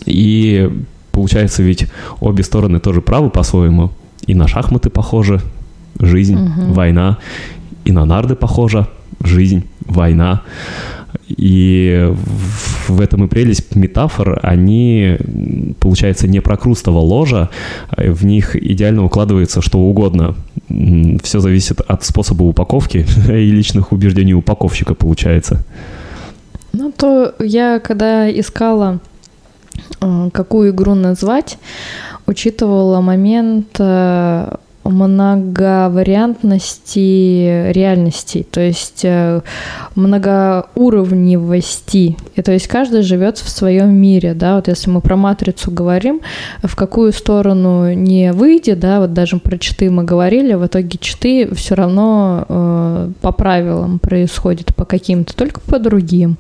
[0.04, 0.68] И
[1.12, 1.86] получается ведь
[2.20, 3.92] обе стороны тоже правы по-своему.
[4.26, 5.40] И на шахматы похоже,
[6.00, 6.72] жизнь, угу.
[6.72, 7.18] война,
[7.84, 8.88] и на нарды похожа,
[9.22, 10.42] жизнь, война.
[11.28, 12.12] И
[12.88, 15.16] в этом и прелесть метафор, они,
[15.80, 17.50] получается, не прокрустово ложа,
[17.96, 20.34] в них идеально укладывается что угодно.
[21.22, 25.64] Все зависит от способа упаковки и личных убеждений упаковщика, получается.
[26.72, 28.98] Ну, то я, когда искала,
[30.00, 31.56] э, какую игру назвать,
[32.26, 39.40] учитывала момент э, многовариантности реальностей, то есть э,
[39.94, 42.18] многоуровневости.
[42.34, 46.20] И то есть каждый живет в своем мире, да, вот если мы про матрицу говорим,
[46.62, 51.54] в какую сторону не выйдет, да, вот даже про читы мы говорили, в итоге читы
[51.54, 56.36] все равно э, по правилам происходят, по каким-то, только по другим,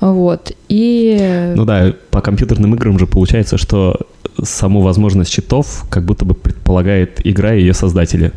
[0.00, 0.52] вот.
[0.68, 1.52] И...
[1.56, 3.96] Ну да, по компьютерным играм же получается, что
[4.42, 8.32] саму возможность читов как будто бы предполагает игра и ее создатели.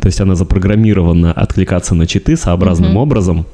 [0.00, 3.02] То есть она запрограммирована откликаться на читы сообразным mm-hmm.
[3.02, 3.46] образом,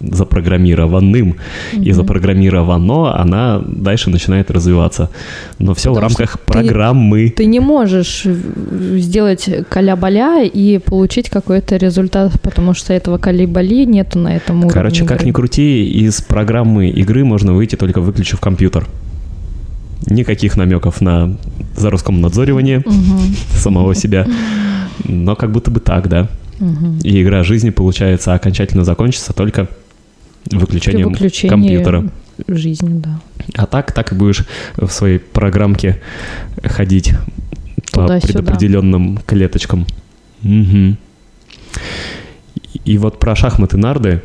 [0.00, 1.36] запрограммированным
[1.72, 1.84] mm-hmm.
[1.84, 5.10] и запрограммировано, она дальше начинает развиваться.
[5.58, 7.32] Но все Потому в рамках программы.
[7.36, 14.36] Ты не можешь сделать каля-баля и получить какой-то результат, потому что этого каля-бали нету на
[14.36, 14.72] этом уровне.
[14.72, 15.16] Короче, игры.
[15.16, 18.86] как ни крути, из программы игры можно выйти только выключив компьютер.
[20.06, 21.36] Никаких намеков на
[21.76, 23.20] за Роскомнадзоривание угу.
[23.54, 24.26] самого себя.
[25.04, 26.28] Но как будто бы так, да.
[26.60, 27.00] Угу.
[27.02, 29.68] И игра жизни, получается, окончательно закончится только
[30.50, 31.14] выключением
[31.48, 32.08] компьютера.
[32.48, 33.20] жизни, да.
[33.54, 34.44] А так, так и будешь
[34.76, 36.00] в своей программке
[36.64, 37.12] ходить
[37.92, 39.86] Туда по предопределенным клеточкам.
[40.42, 40.96] Угу.
[42.84, 44.22] И вот про шахматы нарды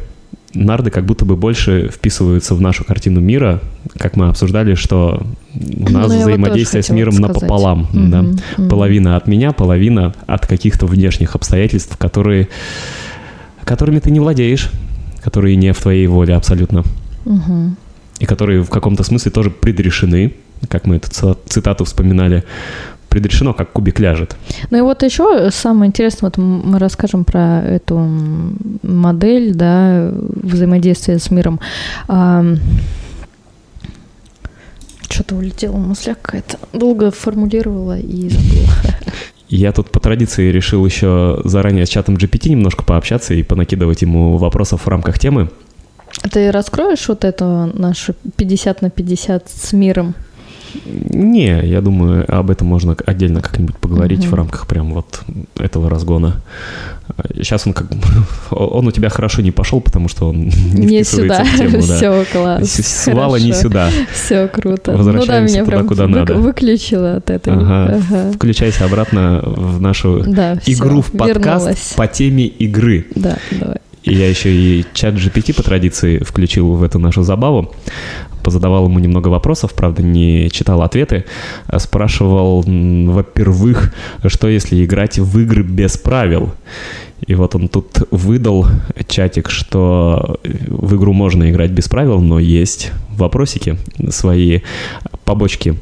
[0.53, 3.61] нарды как будто бы больше вписываются в нашу картину мира,
[3.97, 5.21] как мы обсуждали, что
[5.53, 7.33] у нас ну, взаимодействие с миром сказать.
[7.35, 7.87] напополам.
[7.91, 8.07] Mm-hmm.
[8.09, 8.21] Да?
[8.21, 8.69] Mm-hmm.
[8.69, 12.49] Половина от меня, половина от каких-то внешних обстоятельств, которые,
[13.63, 14.69] которыми ты не владеешь,
[15.23, 16.83] которые не в твоей воле абсолютно.
[17.25, 17.71] Mm-hmm.
[18.19, 20.33] И которые в каком-то смысле тоже предрешены,
[20.67, 22.43] как мы эту цитату вспоминали,
[23.11, 24.37] предрешено, как кубик ляжет.
[24.71, 27.99] Ну и вот еще самое интересное, вот мы расскажем про эту
[28.81, 31.59] модель, да, взаимодействия с миром.
[32.07, 32.43] А,
[35.09, 36.57] что-то улетела мысля какая-то.
[36.71, 38.69] Долго формулировала и забыла.
[39.49, 44.37] Я тут по традиции решил еще заранее с чатом GPT немножко пообщаться и понакидывать ему
[44.37, 45.49] вопросов в рамках темы.
[46.31, 50.15] Ты раскроешь вот эту нашу 50 на 50 с миром?
[50.85, 54.29] Не, я думаю, об этом можно отдельно как-нибудь поговорить угу.
[54.29, 55.21] в рамках прям вот
[55.57, 56.41] этого разгона.
[57.35, 57.87] Сейчас он как
[58.51, 60.37] он у тебя хорошо не пошел, потому что он
[60.73, 61.43] не, не сюда.
[61.43, 61.83] в тему.
[61.85, 61.97] Да.
[61.97, 62.69] Все, класс.
[62.71, 63.89] Свала не сюда.
[64.13, 64.93] Все круто.
[64.93, 66.33] Возвращаемся ну, да, меня туда, куда вы, надо.
[66.35, 67.53] Выключила от этой.
[67.53, 68.01] Ага.
[68.09, 68.31] ага.
[68.33, 71.93] Включайся обратно в нашу да, игру все, в подкаст вернулась.
[71.95, 73.05] по теме игры.
[73.15, 73.77] Да, давай.
[74.11, 77.73] Я еще и чат GPT по традиции включил в эту нашу забаву.
[78.43, 81.23] Позадавал ему немного вопросов, правда, не читал ответы.
[81.77, 83.93] Спрашивал, во-первых,
[84.25, 86.53] что если играть в игры без правил?
[87.25, 88.67] И вот он тут выдал
[89.07, 93.77] чатик, что в игру можно играть без правил, но есть вопросики,
[94.09, 94.59] свои
[95.23, 95.79] побочки.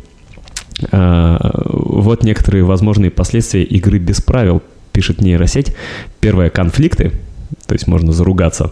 [0.91, 4.61] А, вот некоторые возможные последствия игры без правил,
[4.91, 5.75] пишет нейросеть.
[6.19, 7.11] Первое– конфликты–
[7.65, 8.71] то есть можно заругаться.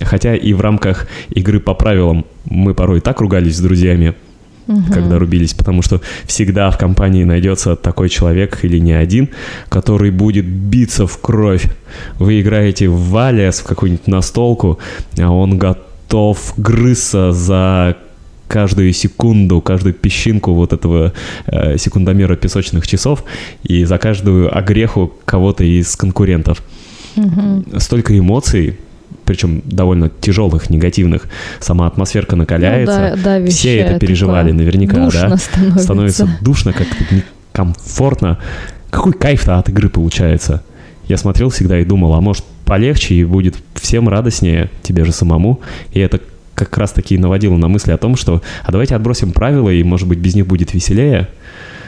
[0.00, 4.14] Хотя и в рамках игры по правилам мы порой так ругались с друзьями,
[4.66, 4.92] угу.
[4.92, 9.30] когда рубились, потому что всегда в компании найдется такой человек или не один,
[9.68, 11.64] который будет биться в кровь.
[12.18, 14.78] Вы играете в валес, в какую-нибудь настолку,
[15.18, 17.96] а он готов грызться за
[18.48, 21.12] каждую секунду, каждую песчинку вот этого
[21.46, 23.22] э, секундомера песочных часов
[23.62, 26.60] и за каждую огреху кого-то из конкурентов.
[27.16, 27.78] Угу.
[27.78, 28.78] Столько эмоций,
[29.24, 31.28] причем довольно тяжелых, негативных.
[31.60, 33.14] Сама атмосферка накаляется.
[33.16, 35.36] Ну, да, Все это переживали наверняка, душно да?
[35.36, 35.82] Становится.
[35.82, 38.38] становится душно, как-то некомфортно.
[38.90, 40.62] Какой кайф-то от игры получается?
[41.06, 45.60] Я смотрел всегда и думал, а может полегче и будет всем радостнее, тебе же самому.
[45.92, 46.20] И это
[46.54, 50.06] как раз таки наводило на мысли о том, что а давайте отбросим правила, и, может
[50.06, 51.28] быть, без них будет веселее.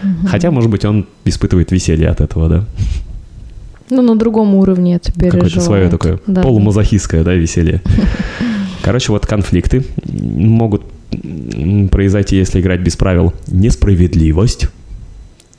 [0.03, 0.29] Угу.
[0.29, 2.65] Хотя, может быть, он испытывает веселье от этого, да.
[3.93, 5.45] Ну, на другом уровне это переживает.
[5.45, 6.43] Какое-то свое такое да.
[6.43, 7.83] полумазохистское, да, веселье.
[8.83, 10.83] Короче, вот конфликты могут
[11.91, 13.35] произойти, если играть без правил.
[13.49, 14.69] Несправедливость.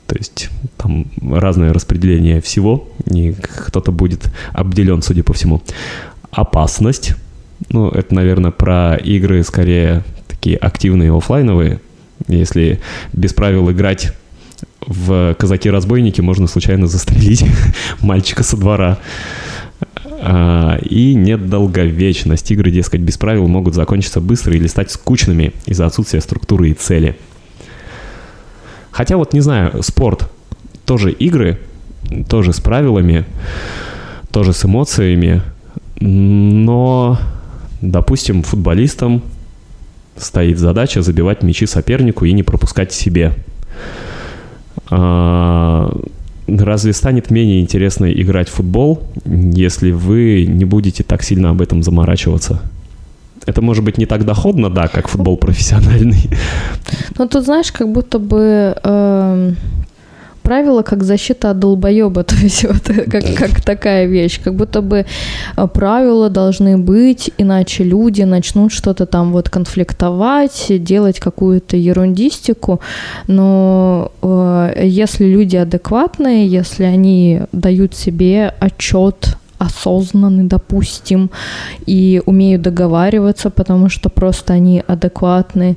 [0.08, 5.62] То есть там разное распределение всего, и кто-то будет обделен, судя по всему.
[6.32, 7.14] Опасность.
[7.70, 11.80] Ну, это, наверное, про игры скорее такие активные офлайновые.
[12.26, 12.80] Если
[13.12, 14.12] без правил играть
[14.86, 17.44] в «Казаки-разбойники» можно случайно застрелить
[18.00, 18.98] мальчика со двора.
[20.20, 22.50] А, и нет долговечность.
[22.50, 27.16] Игры, дескать, без правил могут закончиться быстро или стать скучными из-за отсутствия структуры и цели.
[28.90, 30.30] Хотя вот, не знаю, спорт.
[30.86, 31.58] Тоже игры,
[32.28, 33.24] тоже с правилами,
[34.30, 35.42] тоже с эмоциями.
[36.00, 37.18] Но,
[37.80, 39.22] допустим, футболистам
[40.16, 43.32] стоит задача забивать мячи сопернику и не пропускать себе.
[44.90, 45.90] А,
[46.46, 51.82] Разве станет менее интересно играть в футбол, если вы не будете так сильно об этом
[51.82, 52.60] заморачиваться?
[53.46, 56.30] Это может быть не так доходно, да, как футбол профессиональный.
[57.18, 59.52] Ну, тут, знаешь, как будто бы э,
[60.44, 65.06] правило как защита от долбоеба, то есть вот как, как такая вещь, как будто бы
[65.56, 72.80] э, правила должны быть, иначе люди начнут что-то там вот конфликтовать, делать какую-то ерундистику,
[73.26, 81.30] но э, если люди адекватные, если они дают себе отчет осознанны, допустим,
[81.86, 85.76] и умеют договариваться, потому что просто они адекватны.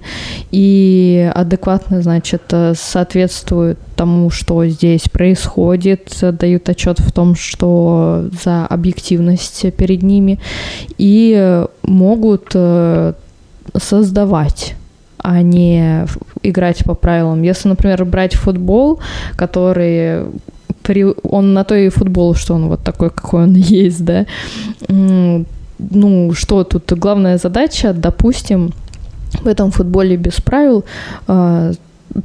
[0.52, 8.66] И адекватны, значит, э, соответствуют тому, что здесь происходит, дают отчет в том, что за
[8.66, 10.40] объективность перед ними,
[10.98, 13.14] и могут э,
[13.76, 14.76] создавать
[15.20, 16.06] а не
[16.44, 17.42] играть по правилам.
[17.42, 19.00] Если, например, брать футбол,
[19.36, 20.28] который
[20.88, 24.26] при, он на то и футбол, что он вот такой, какой он есть, да.
[25.80, 28.72] Ну, что тут главная задача, допустим,
[29.44, 30.86] в этом футболе без правил
[31.28, 31.72] а,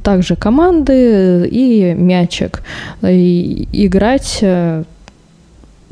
[0.01, 2.63] также команды и мячик.
[3.03, 4.83] И играть э,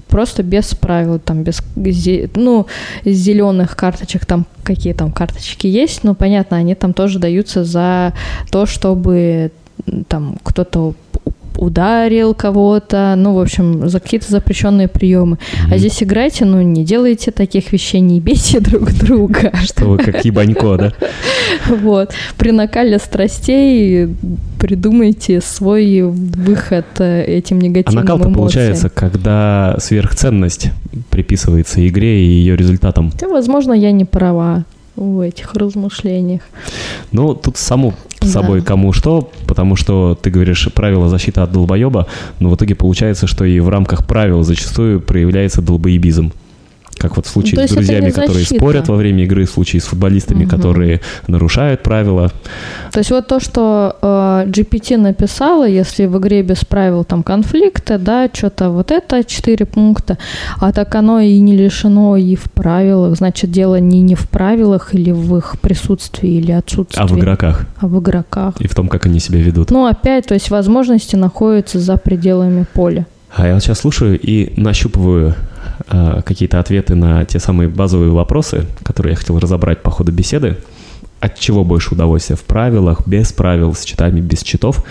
[0.07, 1.61] просто без правил, там, без,
[2.35, 2.65] ну,
[3.05, 8.13] зеленых карточек, там какие там карточки есть, но понятно, они там тоже даются за
[8.49, 9.51] то, чтобы
[10.07, 10.95] там кто-то
[11.57, 15.37] ударил кого-то, ну, в общем, за какие-то запрещенные приемы.
[15.37, 15.73] Mm-hmm.
[15.73, 19.51] А здесь играйте, ну, не делайте таких вещей, не бейте друг друга.
[19.63, 20.93] Что вы как ебанько, да?
[21.69, 22.11] Вот.
[22.37, 24.09] При накале страстей
[24.59, 30.69] придумайте свой выход э, этим негативным А накал получается, когда сверхценность
[31.09, 33.11] приписывается игре и ее результатам.
[33.19, 34.65] Да, возможно, я не права
[35.01, 36.41] в этих размышлениях.
[37.11, 38.67] Ну, тут саму собой да.
[38.67, 42.07] кому что, потому что ты говоришь правила защиты от долбоеба,
[42.39, 46.31] но в итоге получается, что и в рамках правил зачастую проявляется долбоебизм
[47.01, 49.85] как вот в случае ну, с друзьями, которые спорят во время игры, в случае с
[49.85, 50.51] футболистами, угу.
[50.51, 52.31] которые нарушают правила.
[52.91, 57.97] То есть вот то, что э, GPT написала, если в игре без правил там конфликта,
[57.97, 60.17] да, что-то вот это четыре пункта,
[60.59, 64.93] а так оно и не лишено и в правилах, значит, дело не, не в правилах
[64.93, 67.01] или в их присутствии или отсутствии.
[67.01, 67.65] А в игроках.
[67.79, 68.59] А в игроках.
[68.59, 69.71] И в том, как они себя ведут.
[69.71, 73.05] Ну, опять, то есть возможности находятся за пределами поля.
[73.33, 75.35] А я вот сейчас слушаю и нащупываю
[75.87, 80.57] какие-то ответы на те самые базовые вопросы, которые я хотел разобрать по ходу беседы.
[81.19, 82.35] От чего больше удовольствия?
[82.35, 84.83] В правилах, без правил, с читами, без читов?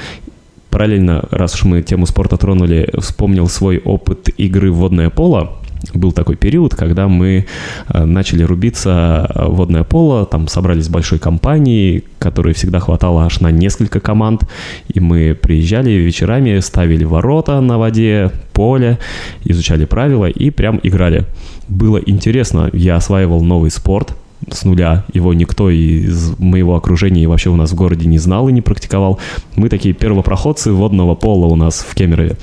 [0.71, 5.60] Параллельно, раз уж мы тему спорта тронули, вспомнил свой опыт игры в водное поло
[5.95, 7.47] был такой период, когда мы
[7.89, 13.51] э, начали рубиться в водное поло, там собрались большой компанией, которой всегда хватало аж на
[13.51, 14.43] несколько команд,
[14.89, 18.99] и мы приезжали вечерами, ставили ворота на воде, поле,
[19.45, 21.25] изучали правила и прям играли.
[21.69, 24.15] Было интересно, я осваивал новый спорт,
[24.51, 25.05] с нуля.
[25.13, 28.63] Его никто из моего окружения и вообще у нас в городе не знал и не
[28.63, 29.19] практиковал.
[29.55, 32.37] Мы такие первопроходцы водного пола у нас в Кемерове.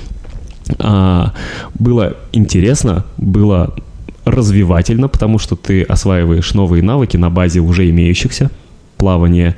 [0.79, 1.33] А,
[1.75, 3.73] было интересно, было
[4.25, 8.51] развивательно, потому что ты осваиваешь новые навыки на базе уже имеющихся
[8.97, 9.55] плавания.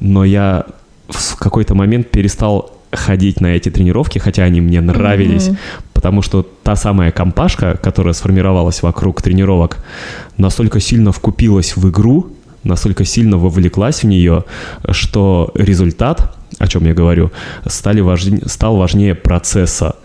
[0.00, 0.66] Но я
[1.08, 5.82] в какой-то момент перестал ходить на эти тренировки, хотя они мне нравились, mm-hmm.
[5.94, 9.78] потому что та самая компашка, которая сформировалась вокруг тренировок,
[10.36, 12.32] настолько сильно вкупилась в игру,
[12.64, 14.44] настолько сильно вовлеклась в нее,
[14.90, 17.32] что результат о чем я говорю,
[17.66, 19.96] стали важнее, стал важнее процесса.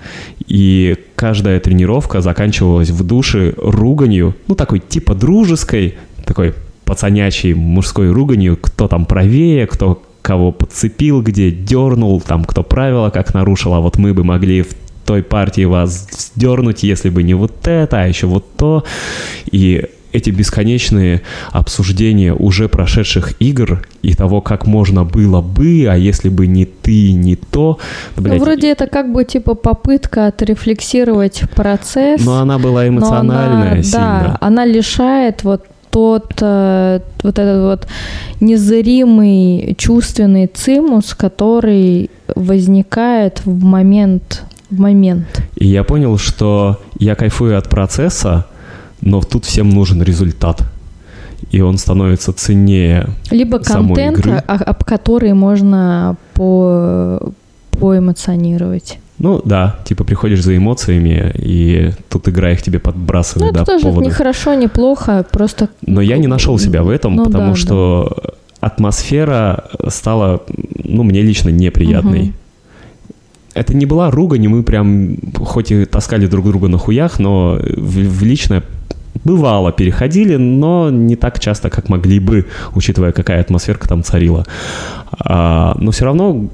[0.47, 5.95] И каждая тренировка заканчивалась в душе руганью, ну, такой типа дружеской,
[6.25, 13.11] такой пацанячей мужской руганью, кто там правее, кто кого подцепил, где дернул, там, кто правила
[13.11, 14.69] как нарушил, а вот мы бы могли в
[15.05, 18.83] той партии вас сдернуть, если бы не вот это, а еще вот то.
[19.51, 26.29] И эти бесконечные обсуждения уже прошедших игр и того, как можно было бы, а если
[26.29, 27.79] бы не ты, не то.
[28.15, 32.23] Ну, блядь, ну, вроде это как бы типа попытка отрефлексировать процесс.
[32.25, 33.97] Но она была эмоциональная она, сильно.
[33.99, 37.87] Да, она лишает вот тот э, вот этот вот
[38.39, 45.41] незримый чувственный цимус, который возникает в момент в момент.
[45.55, 48.45] И я понял, что я кайфую от процесса,
[49.07, 50.63] но тут всем нужен результат.
[51.51, 54.43] И он становится ценнее Либо контент, игры.
[54.47, 57.31] об который можно по,
[57.71, 58.99] поэмоционировать.
[59.19, 63.53] Ну да, типа приходишь за эмоциями, и тут игра их тебе подбрасывает.
[63.53, 64.05] Ну, это да, тоже поводы.
[64.05, 65.69] не хорошо, не плохо, просто...
[65.85, 68.29] Но я не нашел себя в этом, ну, потому да, что да.
[68.59, 70.43] атмосфера стала,
[70.83, 72.21] ну, мне лично неприятной.
[72.21, 72.33] Угу
[73.57, 77.59] это не была ругань, и мы прям, хоть и таскали друг друга на хуях, но
[77.59, 78.63] в, в личное
[79.23, 82.45] бывало переходили, но не так часто, как могли бы,
[82.75, 84.45] учитывая, какая атмосферка там царила.
[85.19, 86.49] А, но все равно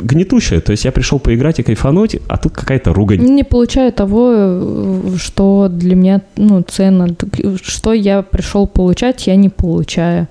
[0.00, 0.60] гнетущая.
[0.60, 3.20] То есть я пришел поиграть и кайфануть, а тут какая-то ругань.
[3.20, 7.08] Не получаю того, что для меня ну, ценно.
[7.62, 10.28] Что я пришел получать, я не получаю.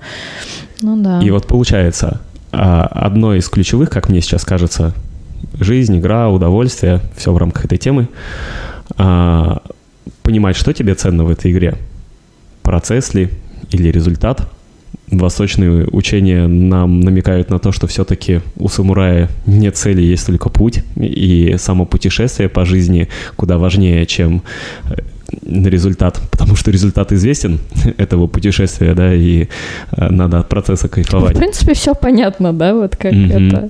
[0.81, 1.21] Ну да.
[1.21, 4.93] И вот получается, а, одно из ключевых, как мне сейчас кажется,
[5.59, 8.07] жизнь, игра, удовольствие, все в рамках этой темы,
[8.97, 9.61] а,
[10.27, 11.75] понимать, что тебе ценно в этой игре.
[12.61, 13.29] Процесс ли
[13.71, 14.47] или результат–
[15.11, 20.83] восточные учения нам намекают на то, что все-таки у самурая нет цели, есть только путь,
[20.97, 24.41] и само путешествие по жизни куда важнее, чем
[24.89, 24.95] э,
[25.45, 27.59] результат, потому что результат известен
[27.97, 29.47] этого путешествия, да, и
[29.91, 31.35] э, надо от процесса кайфовать.
[31.35, 33.47] В принципе, все понятно, да, вот как mm-hmm.
[33.47, 33.69] это.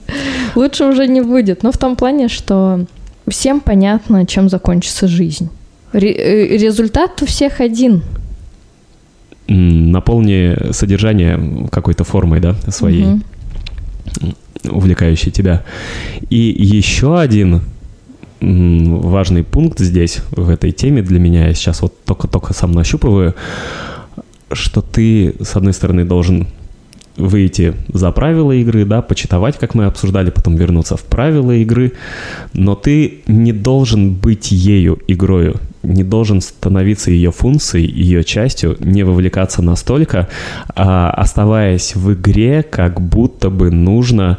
[0.56, 2.86] Лучше уже не будет, но в том плане, что
[3.28, 5.50] всем понятно, чем закончится жизнь.
[5.94, 8.04] Э, результат у всех один–
[9.48, 13.22] наполни содержание какой-то формой, да, своей, угу.
[14.70, 15.64] увлекающей тебя.
[16.30, 17.62] И еще один
[18.40, 23.34] важный пункт здесь, в этой теме для меня, я сейчас вот только-только сам нащупываю,
[24.52, 26.48] что ты, с одной стороны, должен
[27.16, 31.94] выйти за правила игры, да, почитовать, как мы обсуждали, потом вернуться в правила игры,
[32.54, 39.04] но ты не должен быть ею игрою, не должен становиться ее функцией, ее частью, не
[39.04, 40.28] вовлекаться настолько,
[40.76, 44.38] а оставаясь в игре, как будто бы нужно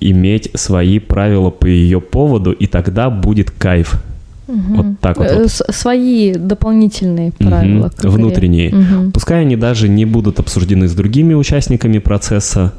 [0.00, 4.02] иметь свои правила по ее поводу, и тогда будет кайф.
[4.48, 4.74] Угу.
[4.74, 5.30] Вот так вот.
[5.32, 5.50] вот.
[5.50, 7.90] Свои дополнительные правила.
[7.98, 8.10] Угу.
[8.10, 8.72] Внутренние.
[8.74, 9.10] Угу.
[9.12, 12.72] Пускай они даже не будут обсуждены с другими участниками процесса,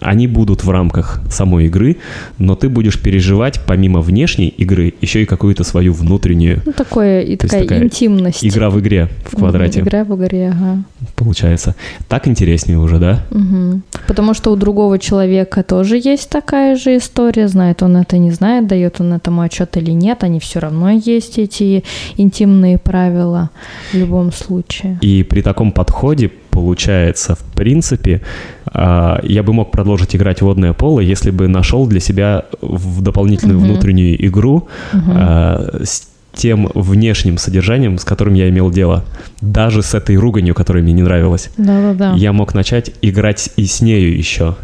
[0.00, 1.96] они будут в рамках самой игры,
[2.38, 6.62] но ты будешь переживать помимо внешней игры еще и какую-то свою внутреннюю.
[6.64, 8.44] Ну, такое, и такая, такая интимность.
[8.44, 9.80] Игра в игре в квадрате.
[9.80, 10.82] Игра в игре, ага.
[11.16, 11.74] Получается.
[12.08, 13.24] Так интереснее уже, да?
[13.30, 13.82] Угу.
[14.06, 18.66] Потому что у другого человека тоже есть такая же история, знает он это, не знает,
[18.66, 21.84] дает он этому отчет или нет, они все равно есть эти
[22.16, 23.50] интимные правила
[23.92, 24.98] в любом случае.
[25.02, 28.20] И при таком подходе получается, в принципе,
[28.66, 33.00] а, я бы мог продолжить играть в водное поло, если бы нашел для себя в
[33.00, 33.64] дополнительную uh-huh.
[33.64, 35.84] внутреннюю игру uh-huh.
[35.84, 39.04] с тем внешним содержанием, с которым я имел дело.
[39.40, 41.50] Даже с этой руганью, которая мне не нравилась.
[41.56, 42.14] Да-да-да.
[42.16, 44.56] Я мог начать играть и с нею еще.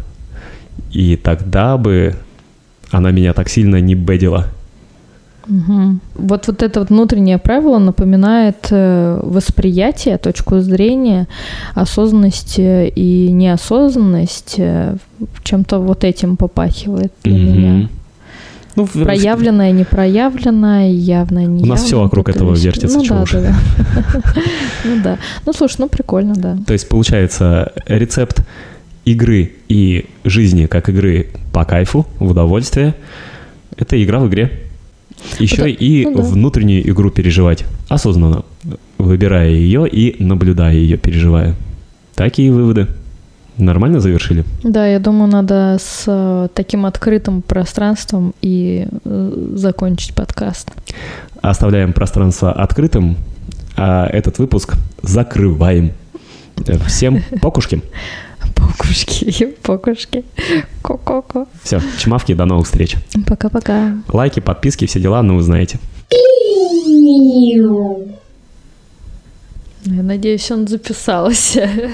[0.91, 2.15] И тогда бы
[2.91, 4.47] она меня так сильно не бедила.
[5.47, 5.99] Угу.
[6.15, 11.27] Вот, вот это вот внутреннее правило напоминает э, восприятие, точку зрения,
[11.73, 14.55] осознанность и неосознанность.
[14.57, 14.95] Э,
[15.43, 17.41] чем-то вот этим попахивает для угу.
[17.41, 17.89] меня.
[18.75, 21.63] Ну, проявленное, непроявленное, явное, неявное.
[21.63, 23.55] У нас все вокруг этого вертится, ну, да, да, да.
[24.83, 25.17] ну да.
[25.45, 26.57] Ну слушай, ну прикольно, да.
[26.67, 28.45] То есть получается рецепт
[29.05, 32.95] игры и жизни как игры по кайфу, в удовольствие,
[33.77, 34.64] это игра в игре.
[35.39, 36.23] Еще Это, и ну, да.
[36.23, 38.43] внутреннюю игру переживать осознанно,
[38.97, 41.55] выбирая ее и наблюдая ее, переживая.
[42.15, 42.87] Такие выводы.
[43.57, 44.43] Нормально завершили?
[44.63, 50.71] Да, я думаю, надо с э, таким открытым пространством и э, закончить подкаст.
[51.41, 53.15] Оставляем пространство открытым,
[53.77, 55.91] а этот выпуск закрываем.
[56.87, 57.81] Всем покушки.
[58.55, 60.23] Покушки, покушки.
[60.81, 61.45] Ко-ко-ко.
[61.63, 62.95] Все, чмавки, до новых встреч.
[63.27, 63.97] Пока-пока.
[64.11, 65.79] Лайки, подписки, все дела, ну вы знаете.
[69.85, 71.69] Я надеюсь, он записался.